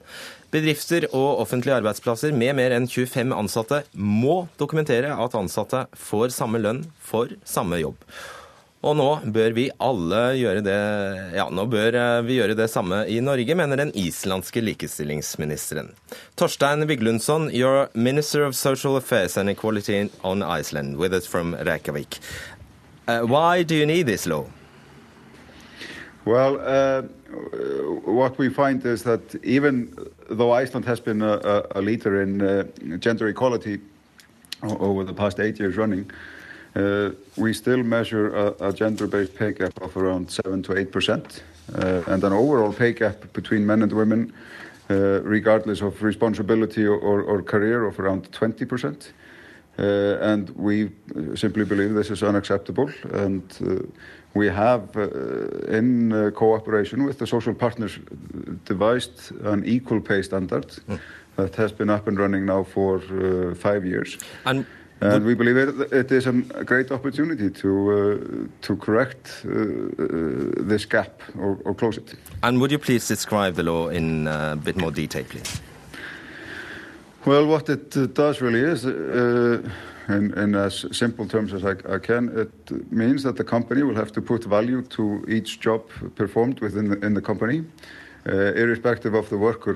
[0.53, 6.61] Bedrifter og offentlige arbeidsplasser med mer enn 25 ansatte må dokumentere at ansatte får samme
[6.61, 7.97] lønn for samme jobb.
[8.83, 10.79] Og nå bør vi alle gjøre det
[11.37, 15.93] Ja, nå bør eh, vi gjøre det samme i Norge, mener den islandske likestillingsministeren.
[16.35, 22.19] Torstein Viglundsson, you're Minister of Social Affairs and Equality on Iceland, with us from Reykjavik.
[23.07, 24.45] Uh, why do you need this law?
[26.25, 27.01] Well, uh,
[28.05, 29.95] what we find is that even
[30.29, 32.63] though Iceland has been a, a leader in uh,
[32.99, 33.79] gender equality
[34.61, 36.09] over the past eight years running,
[36.75, 41.43] Uh, we still measure a, a gender-based pay gap of around 7 to 8 percent,
[41.75, 44.33] uh, and an overall pay gap between men and women,
[44.89, 49.13] uh, regardless of responsibility or, or, career, of around 20 percent.
[49.77, 50.91] Uh, and we
[51.35, 53.75] simply believe this is unacceptable, and uh,
[54.35, 55.09] we have, uh,
[55.67, 57.99] in cooperation with the social partners,
[58.65, 60.99] devised an equal pay standard mm.
[61.35, 62.99] that has been up and running now for
[63.55, 64.17] five years.
[64.45, 64.65] And
[65.03, 66.31] And we believe it, it is a
[66.63, 72.15] great opportunity to uh, to correct uh, uh, this gap or, or, close it.
[72.41, 75.61] And would you please describe the law in a bit more detail, please?
[77.25, 79.61] Well, what it uh, does really is, uh,
[80.09, 83.95] in, in, as simple terms as I, I, can, it means that the company will
[83.95, 85.81] have to put value to each job
[86.15, 87.63] performed within the, in the company,
[88.27, 89.75] uh, irrespective of the worker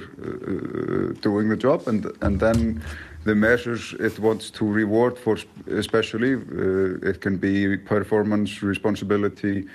[1.22, 2.82] doing the job, and and then
[3.28, 5.38] the measures it wants to reward for
[5.70, 9.66] especially uh, it can be performance responsibility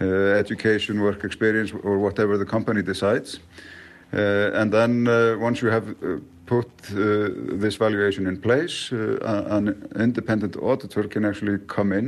[0.00, 0.04] uh,
[0.42, 3.38] education work experience or whatever the company decides
[4.14, 7.28] uh, and then uh, once you have uh, put uh,
[7.62, 8.90] this valuation in place
[9.52, 12.06] an independent auditor can actually come in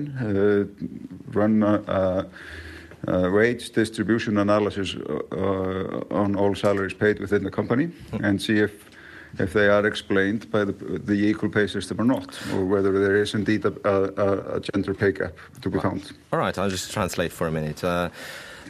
[1.32, 2.26] run a,
[3.08, 4.96] a wage distribution analysis
[6.10, 8.24] on all salaries paid within the company hmm.
[8.24, 8.93] and see if
[9.38, 13.16] if they are explained by the, the equal pay system or not, or whether there
[13.16, 15.32] is indeed a, a, a gender pay gap
[15.62, 16.12] to be found.
[16.32, 17.82] All right, I'll just translate for a minute.
[17.82, 18.10] Uh,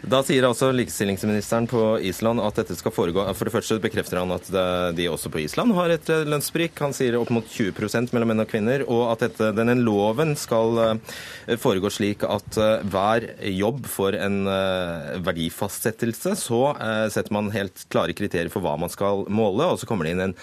[0.03, 3.23] Da sier altså likestillingsministeren på Island at dette skal foregå.
[3.37, 4.49] For det første bekrefter han at
[4.97, 6.75] de også på Island har et eh, lønnssprik.
[6.83, 8.85] Han sier opp mot 20% mellom menn og kvinner.
[8.91, 11.17] Og at dette, denne loven skal eh,
[11.61, 14.41] foregå slik at eh, hver jobb får en
[15.25, 16.35] verdifastsettelse.
[16.39, 16.61] Så
[17.13, 20.25] setter man helt klare kriterier for hva man skal måle, og så kommer det inn
[20.27, 20.37] en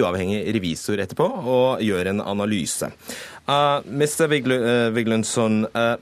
[0.00, 2.88] uavhengig revisor etterpå og gjør en analyse.
[3.44, 4.26] Uh, Mr.
[4.94, 5.96] Viglundsson, uh,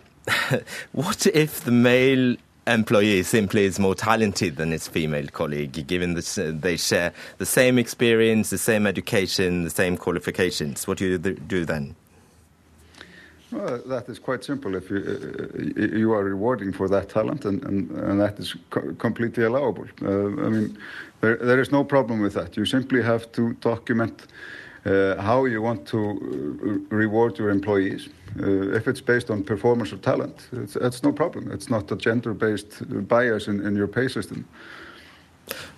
[0.93, 2.37] what if the male
[2.67, 7.79] employee simply is more talented than his female colleague, given that they share the same
[7.79, 10.87] experience, the same education, the same qualifications.
[10.87, 11.95] What do you do then?
[13.51, 14.75] Well, that is quite simple.
[14.75, 18.95] If you uh, you are rewarding for that talent, and, and, and that is co-
[18.95, 19.87] completely allowable.
[20.01, 20.79] Uh, I mean,
[21.21, 22.57] there, there is no problem with that.
[22.57, 24.27] You simply have to document uh,
[24.85, 28.09] how you want to uh, reward your employees.
[28.41, 31.51] Uh, if it's based on performance or talent, it's, no problem.
[31.53, 34.49] It's not a gender-based bias in, in your pay system.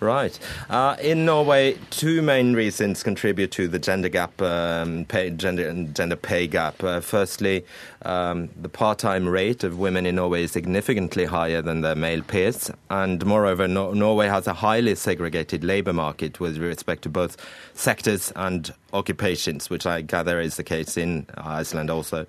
[0.00, 0.38] Right.
[0.68, 6.16] Uh, in Norway, two main reasons contribute to the gender gap, um, pay, gender, gender
[6.16, 6.82] pay gap.
[6.82, 7.64] Uh, firstly,
[8.02, 12.70] um, the part-time rate of women in Norway is significantly higher than their male peers,
[12.90, 17.36] and moreover, no- Norway has a highly segregated labour market with respect to both
[17.74, 22.26] sectors and occupations, which I gather is the case in Iceland also.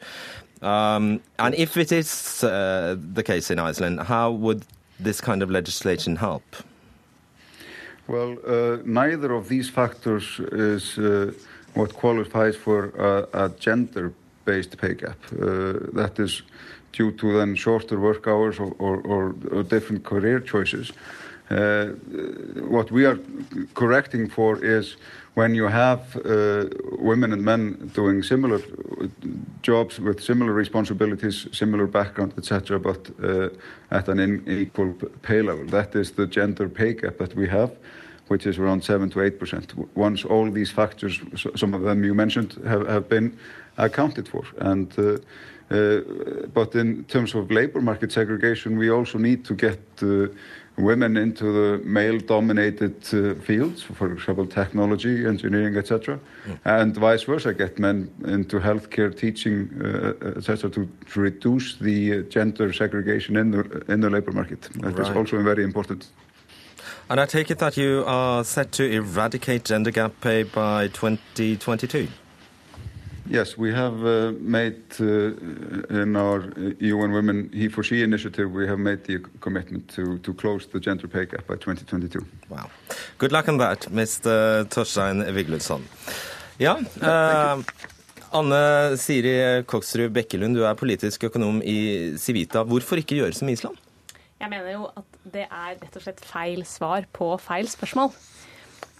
[0.61, 4.65] Um, and if it is uh, the case in Iceland, how would
[4.99, 6.43] this kind of legislation help?
[8.07, 11.31] Well, uh, neither of these factors is uh,
[11.73, 15.17] what qualifies for a, a gender-based pay gap.
[15.31, 16.43] Uh, that is
[16.91, 20.91] due to then shorter work hours or, or, or, or different career choices.
[21.49, 21.87] Uh,
[22.67, 23.19] what we are
[23.73, 24.97] correcting for is
[25.35, 26.65] when you have uh,
[26.97, 28.61] women and men doing similar
[29.61, 33.49] jobs with similar responsibilities, similar background, etc., but uh,
[33.91, 35.65] at an unequal pay level.
[35.65, 37.71] That is the gender pay gap that we have,
[38.27, 39.73] which is around 7 to 8 percent.
[39.95, 41.19] Once all these factors,
[41.55, 43.37] some of them you mentioned, have, have been
[43.77, 44.43] accounted for.
[44.59, 45.17] And uh,
[45.69, 46.01] uh,
[46.53, 50.27] but in terms of labor market segregation, we also need to get uh,
[50.77, 56.19] women into the male-dominated uh, fields, for example, technology, engineering, etc.,
[56.65, 62.21] and vice versa, get men into healthcare, teaching, uh, etc., to, to reduce the uh,
[62.23, 64.61] gender segregation in the in the labor market.
[64.81, 65.17] That is Right.
[65.17, 66.07] also very important.
[67.09, 72.07] And I take it that you are set to eradicate gender gap pay by 2022.
[73.27, 75.33] Yes, we have uh, made uh,
[76.01, 80.19] in our uh, UN Women He for She initiative, we have made the commitment to,
[80.19, 82.23] to close the gender pay gap by 2022.
[82.49, 82.69] Wow.
[83.17, 84.65] Good luck on that, Mr.
[84.69, 85.81] Torstein Vigludsson.
[86.59, 87.63] Ja, uh,
[88.31, 92.61] Anne Siri Koksrud Bekkelund, du er politisk økonom i Civita.
[92.63, 93.75] Hvorfor ikke gjøre som Island?
[94.39, 98.13] Jeg mener jo at det er rett og slett feil svar på feil spørsmål.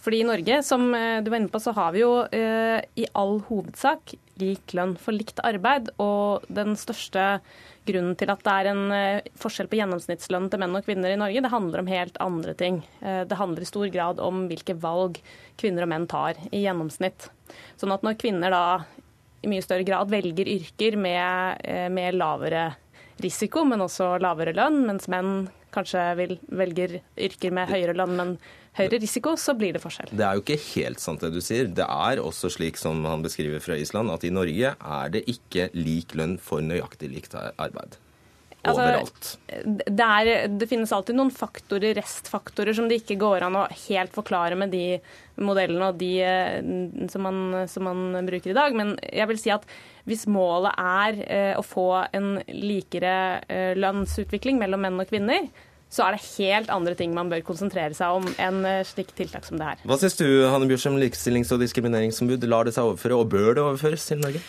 [0.06, 3.08] Fordi i Norge, som eh, du var inne på, så har vi jo eh, i
[3.18, 5.90] all hovedsak lik lønn for likt arbeid.
[6.02, 7.40] Og den største
[7.86, 11.18] grunnen til at det er en eh, forskjell på gjennomsnittslønn til menn og kvinner i
[11.18, 12.80] Norge, det handler om helt andre ting.
[13.00, 15.20] Eh, det handler i stor grad om hvilke valg
[15.60, 17.28] kvinner og menn tar i gjennomsnitt.
[17.80, 18.64] Sånn at når kvinner da
[19.42, 22.68] i mye større grad velger yrker med, eh, med lavere
[23.22, 28.38] risiko, men også lavere lønn, mens menn kanskje vil, velger yrker med høyere lønn, men
[28.76, 30.12] høyere risiko, så blir det forskjell.
[30.12, 31.68] Det er jo ikke helt sant det du sier.
[31.68, 35.70] Det er også slik som han beskriver fra Island, at i Norge er det ikke
[35.76, 38.00] lik lønn for nøyaktig likt arbeid.
[38.66, 39.36] Altså.
[39.46, 44.14] Det, er, det finnes alltid noen faktorer, restfaktorer som det ikke går an å helt
[44.16, 44.98] forklare med de
[45.38, 46.56] modellene og de eh,
[47.12, 48.74] som man, som man bruker i dag.
[48.76, 49.66] Men jeg vil si at
[50.08, 53.14] hvis målet er eh, å få en likere
[53.46, 55.46] eh, lønnsutvikling mellom menn og kvinner,
[55.96, 59.56] så er det helt andre ting man bør konsentrere seg om enn slik tiltak som
[59.60, 59.82] det her.
[59.88, 62.44] Hva syns du, Hanne Bjørsem, likestillings- og diskrimineringsombud?
[62.50, 64.44] Lar det seg overføre, og bør det overføres til Norge?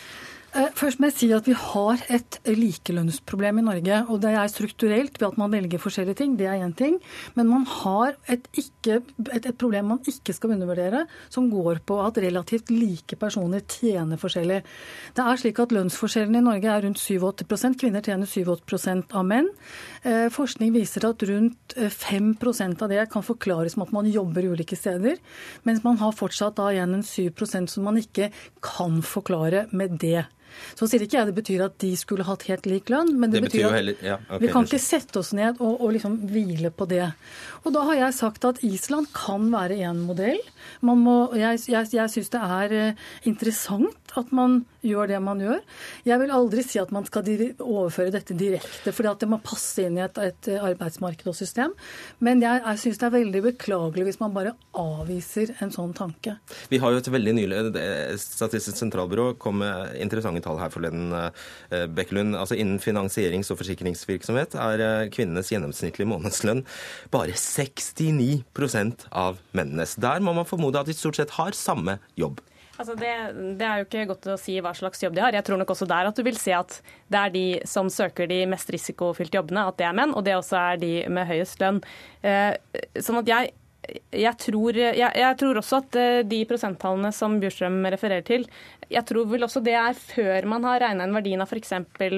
[0.56, 3.98] Eh, Først må jeg si at vi har et likelønnsproblem i Norge.
[4.08, 6.36] Og det er strukturelt ved at man velger forskjellige ting.
[6.38, 6.96] Det er én ting.
[7.36, 11.98] Men man har et, ikke, et, et problem man ikke skal undervurdere, som går på
[12.00, 14.62] at relativt like personer tjener forskjellig.
[15.16, 19.52] Det er slik at lønnsforskjellen i Norge er rundt 87% Kvinner tjener 87 av menn.
[20.02, 24.48] Eh, Forskning viser at rundt eh, 5% av det kan forklares med at man jobber
[24.48, 25.20] ulike steder,
[25.68, 28.30] mens man har fortsatt da igjen en 7% som man ikke
[28.64, 30.24] kan forklare med det.
[30.78, 33.42] Så sier ikke jeg det betyr at de skulle hatt helt lik lønn, men det,
[33.42, 35.92] Det betyr betyr, at heller- ja, okay, vi kan ikke sette oss ned og, og
[35.96, 37.06] liksom hvile på det.
[37.64, 40.40] Og da har jeg sagt at Island kan være en modell.
[40.80, 45.40] Man må, jeg jeg, jeg syns det er eh, interessant at man gjør det man
[45.42, 45.58] gjør.
[46.06, 47.26] Jeg vil aldri si at man skal
[47.58, 51.74] overføre dette direkte, fordi at det må passe inn i et, et arbeidsmarked og system.
[52.24, 56.38] Men jeg, jeg syns det er veldig beklagelig hvis man bare avviser en sånn tanke.
[56.70, 57.60] Vi har jo et veldig nylig
[58.22, 61.12] Statistisk sentralbyrå kom med interessante tall her forleden.
[61.12, 62.36] eh, Bekkelund.
[62.36, 66.64] Altså Innen finansierings- og forsikringsvirksomhet er eh, kvinnenes gjennomsnittlige månedslønn
[67.10, 69.96] bare 69% av mennenes.
[70.00, 72.40] Der må man formode at de stort sett har samme jobb.
[72.78, 73.10] Altså det,
[73.58, 75.34] det er jo ikke godt å si hva slags jobb de har.
[75.34, 76.76] Jeg tror nok også der at du vil se at
[77.10, 80.36] det er de som søker de mest risikofylte jobbene, at det er menn, og det
[80.38, 81.80] også er de med høyest lønn.
[82.22, 82.54] Eh,
[83.02, 83.50] sånn at jeg
[84.12, 88.46] jeg tror, jeg, jeg tror, også at eh, de prosenttallene som Bjurstrøm refererer til,
[88.88, 91.74] jeg tror vel også det er før man har regna inn verdien av f.eks.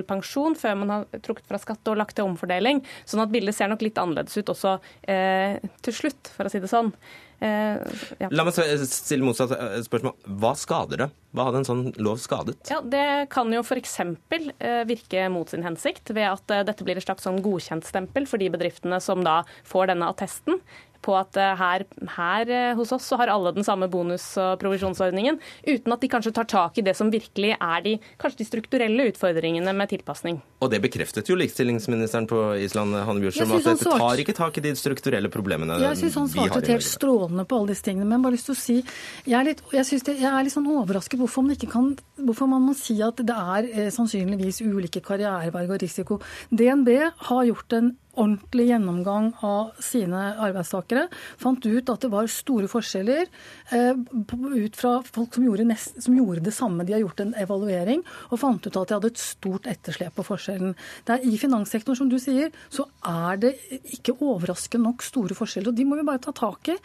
[0.09, 2.83] pensjon, før man har trukket fra skatt og lagt til omfordeling.
[3.05, 4.77] Sånn at bildet ser nok litt annerledes ut også
[5.11, 6.95] eh, til slutt, for å si det sånn.
[7.41, 7.81] Eh,
[8.21, 8.29] ja.
[8.37, 10.13] La meg stille motsatt eh, spørsmål.
[10.43, 11.09] Hva skader det?
[11.33, 12.59] Hva hadde en sånn lov skadet?
[12.69, 13.97] Ja, Det kan jo f.eks.
[14.03, 18.51] Eh, virke mot sin hensikt ved at dette blir et slags sånn godkjentstempel for de
[18.53, 20.61] bedriftene som da får denne attesten
[21.05, 21.85] på at eh, her,
[22.17, 26.11] her, eh, hos oss så har alle den samme bonus- og provisjonsordningen, uten at de
[26.13, 30.41] kanskje tar tak i det som virkelig er de, kanskje de strukturelle utfordringene med tilpasning.
[30.61, 34.65] Og det bekreftet jo likestillingsministeren på Island, Hanne Bjørsum, at dette tar ikke tak i
[34.69, 35.97] de strukturelle problemene vi har i Norge.
[35.97, 38.61] Jeg syns han svarte helt strålende på alle disse tingene, men bare lyst til å
[38.61, 41.91] si jeg er litt, jeg det, jeg er litt sånn overrasket hvorfor man, ikke kan,
[42.21, 46.21] hvorfor man må si at det er eh, sannsynligvis ulike karrierevalg og risiko.
[46.53, 46.93] DNB
[47.31, 51.07] har gjort en ordentlig gjennomgang av sine arbeidstakere.
[51.41, 53.25] Fant ut at det var store forskjeller
[53.73, 56.85] eh, ut fra folk som gjorde, nest, som gjorde, det samme.
[56.87, 60.27] De har gjort en evaluering og fant ut at de hadde et stort etterslep på
[60.27, 60.77] forskjellen.
[61.07, 63.55] Det er I finanssektoren, som du sier, så er det
[63.97, 65.73] ikke overraskende nok store forskjeller.
[65.73, 66.77] og De må vi bare ta tak i.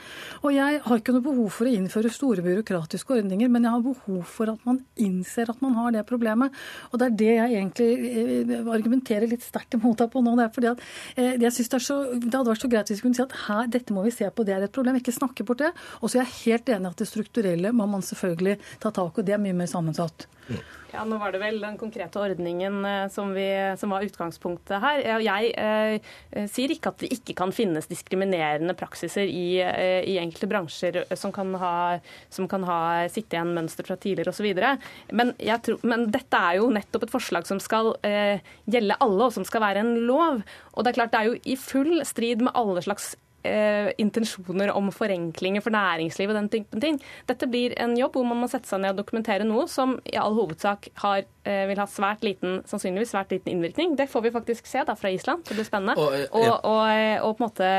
[0.43, 3.83] Og Jeg har ikke noe behov for å innføre store byråkratiske ordninger, men jeg har
[3.83, 6.53] behov for at man innser at man har det problemet.
[6.91, 10.35] Og Det er det jeg egentlig eh, argumenterer litt sterkt imot deg på nå.
[10.39, 10.83] det er fordi at
[11.25, 13.71] jeg synes det, så, det, hadde vært så greit hvis vi kunne si at her,
[13.71, 14.99] dette må vi se på, det er et problem.
[14.99, 15.71] Ikke snakke bort det.
[16.01, 19.21] Og så er jeg helt enig at det strukturelle må man selvfølgelig ta tak i,
[19.21, 20.27] og det er mye mer sammensatt.
[20.95, 23.47] Ja, Nå var det vel den konkrete ordningen eh, som, vi,
[23.79, 25.01] som var utgangspunktet her.
[25.25, 30.15] Jeg eh, eh, sier ikke at det ikke kan finnes diskriminerende praksiser i, eh, i
[30.21, 31.73] enkelte bransjer som kan ha,
[32.31, 32.79] som kan ha
[33.11, 34.47] sitte igjen mønster fra tidligere osv.
[35.11, 35.33] Men,
[35.83, 38.39] men dette er jo nettopp et forslag som skal eh,
[38.69, 40.45] gjelde alle, og som skal være en lov.
[40.75, 43.15] Og det er klart det er jo i full strid med alle slags
[43.45, 46.99] eh, intensjoner om forenklinger for næringslivet og den typen ting.
[47.29, 50.17] Dette blir en jobb hvor man må sette seg ned og dokumentere noe som i
[50.19, 53.95] all hovedsak har, eh, vil ha svært liten, sannsynligvis svært liten innvirkning.
[53.99, 55.45] Det får vi faktisk se da fra Island.
[55.47, 55.97] Det blir spennende.
[56.01, 56.27] Og, ja.
[56.31, 57.71] og, og, eh, og, på en måte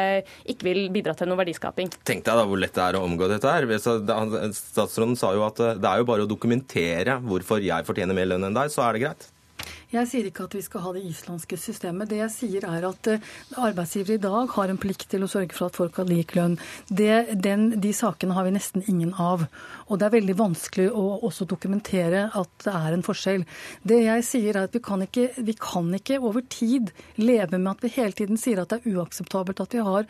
[0.55, 1.93] ikke vil bidra til noe verdiskaping.
[2.07, 3.69] Tenk deg da hvor lett det er å omgå dette her.
[3.77, 8.31] Statsråden sa jo at eh, det er jo bare å dokumentere hvorfor jeg fortjener mer
[8.33, 9.33] lønn enn deg, så er det greit.
[9.97, 12.11] Jeg sier ikke at vi skal ha det islandske systemet.
[12.11, 13.31] Det jeg sier er at uh,
[13.69, 16.59] arbeidsgivere i dag har en plikt til å sørge for at folk har lik lønn.
[16.89, 19.47] Det, den, de sakene har vi nesten ingen av.
[19.87, 23.47] Og det er veldig vanskelig å også dokumentere at det er en forskjell.
[23.87, 27.73] Det jeg sier er at vi kan ikke, vi kan ikke over tid leve med
[27.73, 30.09] at vi hele tiden sier at det er uakseptabelt at vi har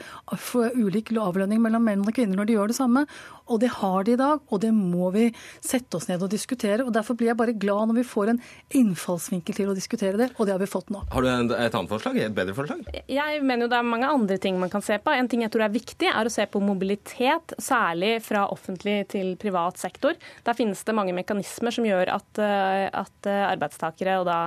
[0.77, 3.05] ulik avlønning mellom menn og kvinner når de gjør det samme.
[3.47, 5.29] Og det har de i dag, og det må vi
[5.63, 6.83] sette oss ned og diskutere.
[6.85, 8.43] og Derfor blir jeg bare glad når vi får en
[8.81, 11.03] innfallsvinkel til å diskutere det, og det har vi fått nå.
[11.13, 12.19] Har du et annet forslag?
[12.21, 12.85] Et bedre forslag?
[13.11, 15.13] Jeg mener jo det er mange andre ting man kan se på.
[15.13, 19.35] En ting jeg tror er viktig, er å se på mobilitet, særlig fra offentlig til
[19.41, 20.17] privat sektor.
[20.47, 24.39] Der finnes det mange mekanismer som gjør at, eh, at eh, arbeidstakere, og da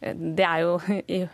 [0.00, 0.78] eh, det er jo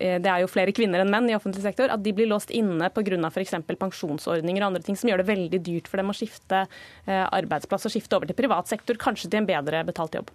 [0.00, 2.90] det er jo flere kvinner enn menn i offentlig sektor, at de blir låst inne
[2.90, 3.18] pga.
[3.30, 3.54] f.eks.
[3.70, 6.64] pensjonsordninger og andre ting som gjør det veldig dyrt for dem å skifte
[7.06, 10.34] arbeidsplass og skifte over til privat sektor, kanskje til en bedre betalt jobb.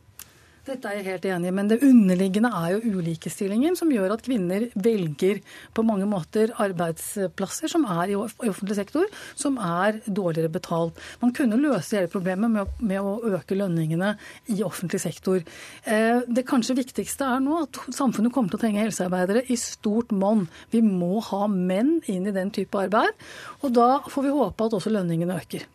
[0.66, 4.24] Dette er jeg helt enig i, men det underliggende er jo ulikestillingen som gjør at
[4.26, 5.42] kvinner velger
[5.78, 9.06] på mange måter arbeidsplasser som er i offentlig sektor,
[9.38, 10.98] som er dårligere betalt.
[11.22, 14.16] Man kunne løse hele problemet med med å øke lønningene
[14.54, 15.44] i offentlig sektor.
[15.86, 20.14] Eh, det kanskje viktigste er nå at samfunnet kommer til å trenge helsearbeidere i stort
[20.16, 20.48] monn.
[20.74, 23.14] Vi må ha menn inn i den type arbeid,
[23.62, 25.70] og da får vi håpe at også lønningene øker.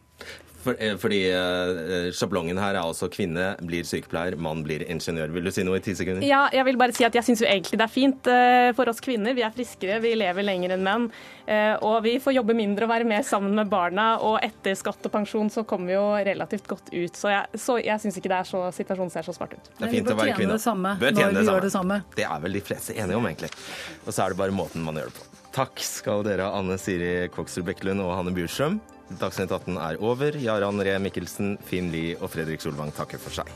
[0.61, 5.33] For, eh, fordi uh, sjablongen her er altså kvinne blir sykepleier, mann blir ingeniør.
[5.35, 6.25] Vil du si noe i ti sekunder?
[6.27, 8.31] Ja, jeg vil bare si at jeg syns jo egentlig det er fint
[8.77, 9.35] for oss kvinner.
[9.37, 11.07] Vi er friskere, vi lever lenger enn menn.
[11.87, 14.13] Og vi får jobbe mindre og være mer sammen med barna.
[14.27, 17.17] Og etter skatt og pensjon så kommer vi jo relativt godt ut.
[17.17, 19.73] Så jeg, så jeg syns ikke det er så, situasjonen ser så smart ut.
[19.79, 20.59] Det er fint å være kvinne.
[20.61, 21.61] Det samme når vi det samme.
[21.65, 22.01] det samme.
[22.17, 23.51] Det er vel de fleste enige om, egentlig.
[24.07, 25.29] Og så er det bare måten man gjør det på.
[25.55, 28.79] Takk skal dere ha, Anne Siri Koksrud Bekkelund og Hanne Bjurstrøm.
[29.19, 30.37] Dagsnytt 18 er over.
[30.39, 33.51] Jarand Ree Mikkelsen, Finn Lie og Fredrik Solvang takker for seg.